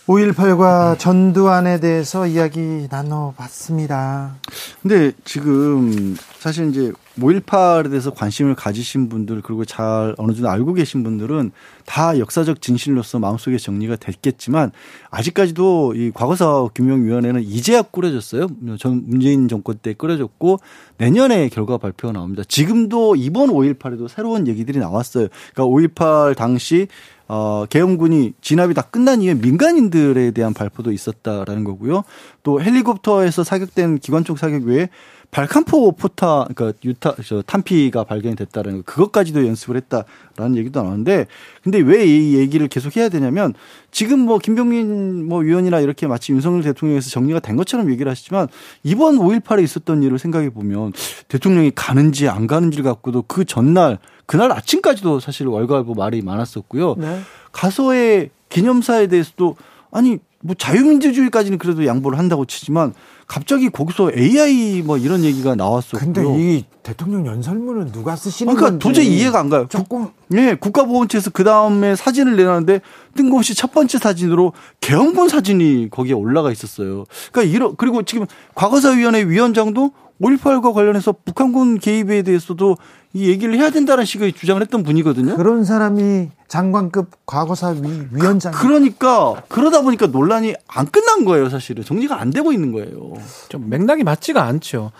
[0.08, 4.36] 5.18과 전두환에 대해서 이야기 나눠봤습니다.
[4.82, 11.04] 근데 지금 사실 이제 5.18에 대해서 관심을 가지신 분들 그리고 잘 어느 정도 알고 계신
[11.04, 11.52] 분들은
[11.86, 14.72] 다 역사적 진실로서 마음속에 정리가 됐겠지만
[15.12, 18.47] 아직까지도 이 과거사 규명위원회는 이제야 꾸려졌어요.
[18.80, 20.60] 전 문재인 정권 때 꾸려졌고
[20.97, 22.43] 내년에 결과 발표가 나옵니다.
[22.47, 25.28] 지금도 이번 5.18에도 새로운 얘기들이 나왔어요.
[25.54, 26.88] 그러니까 5.18 당시
[27.34, 32.03] 어, 계엄군이 진압이 다 끝난 이후에 민간인들에 대한 발표도 있었다라는 거고요.
[32.43, 34.89] 또 헬리콥터에서 사격된 기관총 사격 외에
[35.32, 41.27] 발칸포 포타 그러니까 유타 저 탄피가 발견이 됐다는 거 그것까지도 연습을 했다라는 얘기도 나오는데
[41.63, 43.53] 근데 왜 이 얘기를 계속 해야 되냐면
[43.91, 48.47] 지금 뭐 김병민 뭐 위원이나 이렇게 마치 윤석열 대통령에서 정리가 된 것처럼 얘기를 하시지만
[48.84, 50.93] 이번 5.18에 있었던 일을 생각해 보면
[51.27, 56.95] 대통령이 가는지 안 가는지를 갖고도 그 전날 그날 아침까지도 사실 월가고 말이 많았었고요.
[56.97, 57.19] 네.
[57.51, 59.55] 가서의 기념사에 대해서도
[59.91, 62.93] 아니 뭐 자유민주주의까지는 그래도 양보를 한다고 치지만
[63.27, 65.99] 갑자기 거기서 AI 뭐 이런 얘기가 나왔었고요.
[65.99, 69.67] 근데 이 대통령 연설문은 누가 쓰시는 그러니까 건지 도저히 이해가 안 가요.
[69.69, 72.81] 조금 예, 국가보훈처에서 그 다음에 사진을 내놨는데
[73.15, 77.05] 뜬금없이 첫 번째 사진으로 개헌군 사진이 거기에 올라가 있었어요.
[77.31, 78.25] 그러니까 이런 그리고 지금
[78.55, 82.77] 과거사위원회 위원장도 5.18과 관련해서 북한군 개입에 대해서도
[83.14, 85.36] 이 얘기를 해야 된다는 식의 주장을 했던 분이거든요.
[85.36, 88.53] 그런 사람이 장관급 과거사 위, 위원장.
[88.53, 91.84] 그러니까 그러다 보니까 논란이 안 끝난 거예요, 사실은.
[91.84, 93.14] 정리가 안 되고 있는 거예요.
[93.49, 94.91] 좀 맥락이 맞지가 않죠.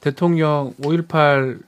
[0.00, 1.58] 대통령 5.18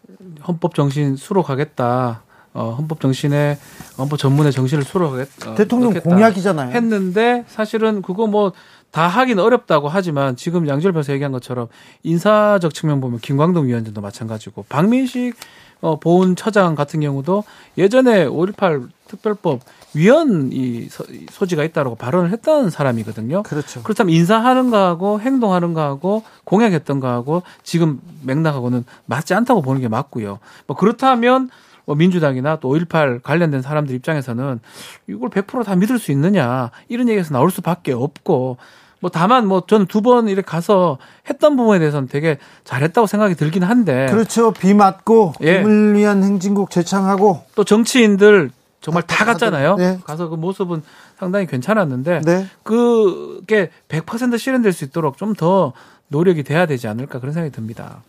[0.47, 2.23] 헌법 정신 수록하겠다.
[2.55, 3.59] 어, 헌법 정신에
[3.99, 5.51] 헌법 전문의 정신을 수록하겠다.
[5.51, 6.71] 어, 대통령 공약이잖아요.
[6.73, 8.53] 했는데 사실은 그거 뭐
[8.91, 11.69] 다 하긴 어렵다고 하지만 지금 양절 변호사 얘기한 것처럼
[12.05, 15.35] 인사적 측면 보면 김광동 위원장도 마찬가지고 박민식
[15.81, 17.45] 어, 보훈 처장 같은 경우도
[17.77, 19.61] 예전에 5.18 특별법
[19.95, 20.89] 위헌 이
[21.31, 23.43] 소지가 있다라고 발언을 했던 사람이거든요.
[23.43, 23.83] 그렇죠.
[23.83, 30.39] 그렇다면 인사하는 거하고 행동하는 거하고 공약했던 거하고 지금 맥락하고는 맞지 않다고 보는 게 맞고요.
[30.67, 31.51] 뭐 그렇다면
[31.87, 34.61] 뭐 민주당이나 또 5.18 관련된 사람들 입장에서는
[35.09, 38.59] 이걸 100%다 믿을 수 있느냐 이런 얘기에서 나올 수밖에 없고
[39.01, 43.63] 뭐 다만 뭐 저는 두 번 이렇게 가서 했던 부분에 대해서는 되게 잘했다고 생각이 들긴
[43.63, 45.63] 한데 그렇죠 비 맞고 예.
[45.63, 49.77] 을 위한 행진곡 제창하고 또 정치인들 정말 다, 다 갔잖아요.
[49.77, 49.99] 네.
[50.05, 50.83] 가서 그 모습은
[51.19, 52.47] 상당히 괜찮았는데 네.
[52.63, 55.73] 그게 100% 실현될 수 있도록 좀 더
[56.09, 58.03] 노력이 돼야 되지 않을까 그런 생각이 듭니다.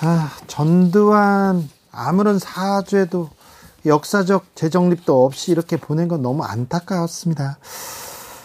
[0.00, 3.30] 아, 전두환 아무런 사죄도
[3.86, 7.58] 역사적 재정립도 없이 이렇게 보낸 건 너무 안타까웠습니다.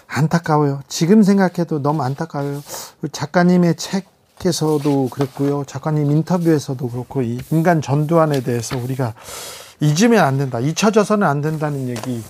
[0.09, 0.81] 안타까워요.
[0.87, 2.61] 지금 생각해도 너무 안타까워요.
[3.11, 5.63] 작가님의 책에서도 그랬고요.
[5.65, 9.13] 작가님 인터뷰에서도 그렇고 이 인간 전두환에 대해서 우리가
[9.79, 10.59] 잊으면 안 된다.
[10.59, 12.21] 잊혀져서는 안 된다는 얘기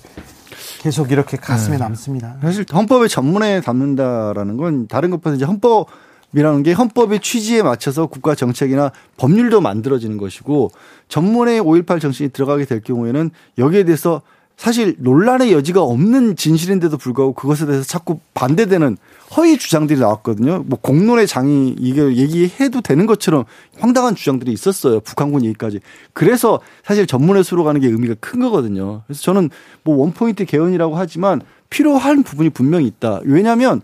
[0.82, 1.84] 계속 이렇게 가슴에 네.
[1.84, 2.38] 남습니다.
[2.42, 8.92] 사실 헌법의 전문에 담는다라는 건 다른 것보다 이제 헌법이라는 게 헌법의 취지에 맞춰서 국가 정책이나
[9.18, 10.72] 법률도 만들어지는 것이고
[11.08, 14.22] 전문에 5.18 정신이 들어가게 될 경우에는 여기에 대해서
[14.60, 18.97] 사실 논란의 여지가 없는 진실인데도 불구하고 그것에 대해서 자꾸 반대되는
[19.38, 20.66] 허위 주장들이 나왔거든요.
[20.68, 23.45] 뭐 공론의 장이 이게 얘기해도 되는 것처럼
[23.78, 24.99] 황당한 주장들이 있었어요.
[24.99, 25.80] 북한군 얘기까지.
[26.12, 29.03] 그래서 사실 전문에 수로 가는 게 의미가 큰 거거든요.
[29.07, 29.49] 그래서 저는
[29.84, 31.39] 뭐 원포인트 개헌이라고 하지만
[31.70, 33.22] 필요한 부분이 분명히 있다.
[33.24, 33.80] 왜냐하면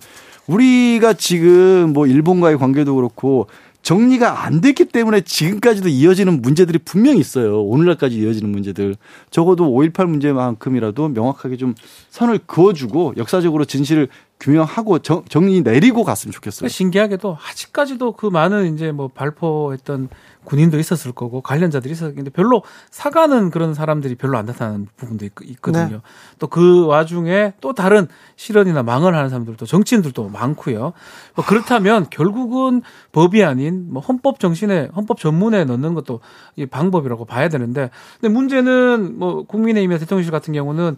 [0.47, 3.47] 우리가 지금 뭐 일본과의 관계도 그렇고
[3.86, 7.61] 정리가 안 됐기 때문에 지금까지도 이어지는 문제들이 분명히 있어요.
[7.61, 8.95] 오늘날까지 이어지는 문제들.
[9.29, 11.75] 적어도 5.18 문제만큼이라도 명확하게 좀
[12.09, 14.07] 선을 그어주고 역사적으로 진실을
[14.39, 16.67] 규명하고 정, 정리 내리고 갔으면 좋겠어요.
[16.67, 20.09] 신기하게도 아직까지도 그 많은 이제 뭐 발포했던
[20.46, 25.88] 군인도 있었을 거고 관련자들이 있었는데 별로 사과는 그런 사람들이 별로 안 나타나는 부분도 있, 거든요
[25.88, 26.02] 네.
[26.39, 30.93] 또그 와중에 또 다른 실언이나 망언을 하는 사람들도 정치인들도 많고요.
[31.36, 32.82] 뭐 그렇다면 결국은
[33.12, 36.22] 법이 아닌 뭐 헌법 정신에 헌법 전문에 넣는 것도
[36.56, 37.89] 이 방법이라고 봐야 되는데
[38.20, 40.98] 근데 문제는 뭐 국민의힘이나 대통령실 같은 경우는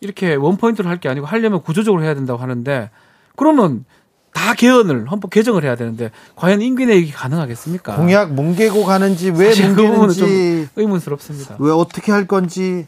[0.00, 2.90] 이렇게 원 포인트로 할 게 아니고 하려면 구조적으로 해야 된다고 하는데
[3.36, 3.84] 그러면
[4.32, 7.96] 다 개헌을 헌법 개정을 해야 되는데 과연 임기내역이 가능하겠습니까?
[7.96, 11.56] 공약 뭉개고 가는지 왜그 뭉개는지 의문스럽습니다.
[11.58, 12.86] 왜 어떻게 할 건지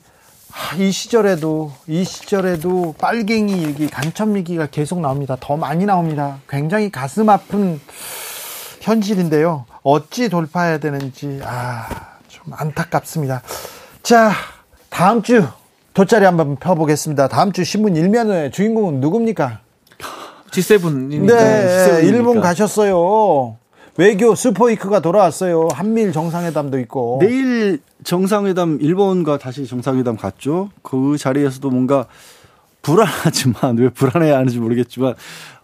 [0.53, 5.37] 아, 이 시절에도 이 시절에도 빨갱이 얘기 간첩 얘기가 계속 나옵니다.
[5.41, 6.39] 더 많이 나옵니다.
[6.49, 7.81] 굉장히 가슴 아픈
[8.81, 9.65] 현실인데요.
[9.83, 12.13] 어찌 돌파해야 되는지 아
[12.45, 13.43] 좀 안타깝습니다.
[14.03, 14.33] 자
[14.91, 15.47] 다음 주
[15.95, 17.29] 돗자리 한번 펴보겠습니다.
[17.29, 19.61] 다음 주 신문 일면의 주인공은 누굽니까?
[20.53, 21.27] G7이니까.
[21.27, 21.35] 네,
[22.03, 22.05] G7이니까.
[22.05, 23.57] 일본 가셨어요.
[23.97, 25.69] 외교 슈퍼이크가 돌아왔어요.
[25.73, 27.19] 한미일 정상회담도 있고.
[27.21, 30.71] 내일 정상회담 일본과 다시 정상회담 갔죠.
[30.83, 32.07] 그 자리에서도 뭔가
[32.83, 35.15] 불안하지만 왜 불안해야 하는지 모르겠지만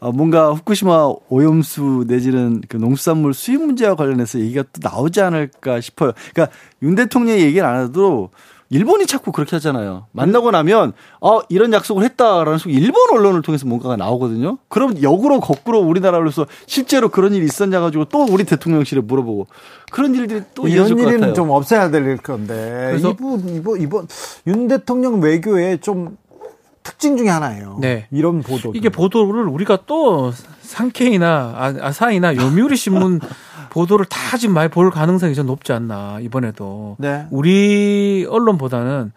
[0.01, 6.13] 어, 뭔가 후쿠시마 오염수 내지는 그 농수산물 수입 문제와 관련해서 얘기가 또 나오지 않을까 싶어요.
[6.33, 8.31] 그러니까 윤 대통령이 얘기를 안 해도
[8.71, 10.07] 일본이 자꾸 그렇게 하잖아요.
[10.13, 14.59] 만나고 나면 어 이런 약속을 했다라는 식으로 일본 언론을 통해서 뭔가가 나오거든요.
[14.69, 19.47] 그럼 역으로 거꾸로 우리나라로서 실제로 그런 일이 있었냐 가지고 또 우리 대통령실에 물어보고
[19.91, 24.09] 그런 일들이 또 이런 일은 좀 없애야 될 건데 그래서 이번 이번 이번
[24.47, 26.19] 윤 대통령 외교에 좀
[26.83, 27.79] 특징 중에 하나예요.
[27.81, 28.07] 네.
[28.11, 28.73] 이런 보도.
[28.75, 33.21] 이게 보도를 우리가 또 상케이나 아, 아사히나 요미우리 신문
[33.79, 37.27] 보도를 다 지금 많이 볼 가능성이 좀 높지 않나 이번에도 네.
[37.31, 39.13] 우리 언론보다는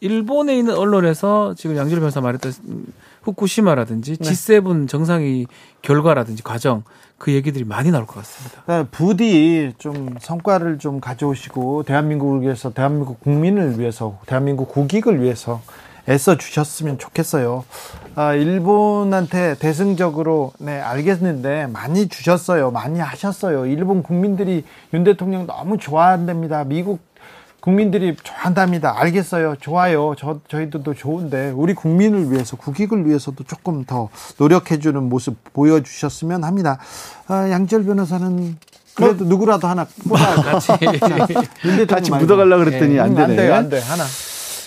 [0.00, 2.52] 일본에 있는 언론에서 지금 양지로 변호사 말했던
[3.22, 4.30] 후쿠시마라든지 네.
[4.30, 5.46] G7 정상이
[5.82, 6.82] 결과라든지 과정
[7.18, 8.62] 그 얘기들이 많이 나올 것 같습니다.
[8.66, 15.60] 네, 부디 좀 성과를 좀 가져오시고 대한민국을 위해서 대한민국 국민을 위해서 대한민국 국익을 위해서
[16.08, 17.64] 애써 주셨으면 좋겠어요.
[18.14, 22.70] 아, 일본한테 대승적으로 네 알겠는데 많이 주셨어요.
[22.70, 23.66] 많이 하셨어요.
[23.66, 26.64] 일본 국민들이 윤 대통령 너무 좋아한답니다.
[26.64, 27.00] 미국
[27.60, 28.98] 국민들이 좋아한답니다.
[28.98, 29.56] 알겠어요.
[29.60, 30.14] 좋아요.
[30.16, 36.78] 저, 저희들도 좋은데, 우리 국민을 위해서, 국익을 위해서도 조금 더 노력해주는 모습 보여주셨으면 합니다.
[37.28, 38.56] 아, 양철 변호사는
[38.94, 39.28] 그래도 어?
[39.28, 40.68] 누구라도 하나 뽑아 같이,
[41.86, 43.00] 같이 묻어가려고 그랬더니 네.
[43.00, 43.22] 안 되네.
[43.22, 43.80] 안 돼요, 안 돼.
[43.80, 44.04] 하나.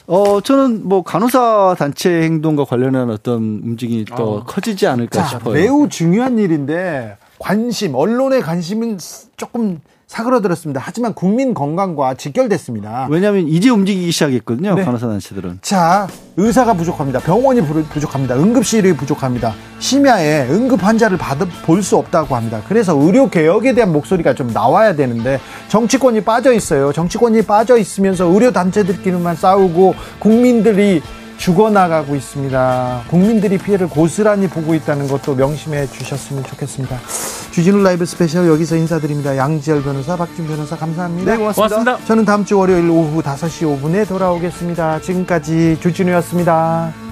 [0.05, 4.43] 어, 저는 뭐 간호사 단체 행동과 관련한 어떤 움직임이 또 어.
[4.43, 5.53] 커지지 않을까 자, 싶어요.
[5.53, 8.97] 매우 중요한 일인데 관심, 언론의 관심은
[9.37, 9.79] 조금
[10.13, 10.79] 사그러들었습니다.
[10.83, 13.07] 하지만 국민 건강과 직결됐습니다.
[13.09, 14.75] 왜냐하면 이제 움직이기 시작했거든요.
[14.75, 14.83] 네.
[14.83, 15.59] 간호사 단체들은.
[15.63, 16.07] 자,
[16.37, 17.19] 의사가 부족합니다.
[17.19, 18.35] 병원이 부족합니다.
[18.35, 19.55] 응급실이 부족합니다.
[19.79, 22.61] 심야에 응급 환자를 받아 볼수 없다고 합니다.
[22.67, 25.39] 그래서 의료 개혁에 대한 목소리가 좀 나와야 되는데
[25.69, 26.93] 정치권이 빠져 있어요.
[26.93, 31.01] 정치권이 빠져 있으면서 의료 단체들끼리만 싸우고 국민들이
[31.43, 33.03] 죽어나가고 있습니다.
[33.09, 36.97] 국민들이 피해를 고스란히 보고 있다는 것도 명심해 주셨으면 좋겠습니다.
[37.51, 39.35] 주진우 라이브 스페셜 여기서 인사드립니다.
[39.35, 41.29] 양지열 변호사, 박지훈 변호사 감사합니다.
[41.29, 41.75] 네, 고맙습니다.
[41.75, 42.07] 고맙습니다.
[42.07, 45.01] 저는 다음 주 월요일 오후 5시 5분에 돌아오겠습니다.
[45.01, 47.02] 지금까지 주진우였습니다.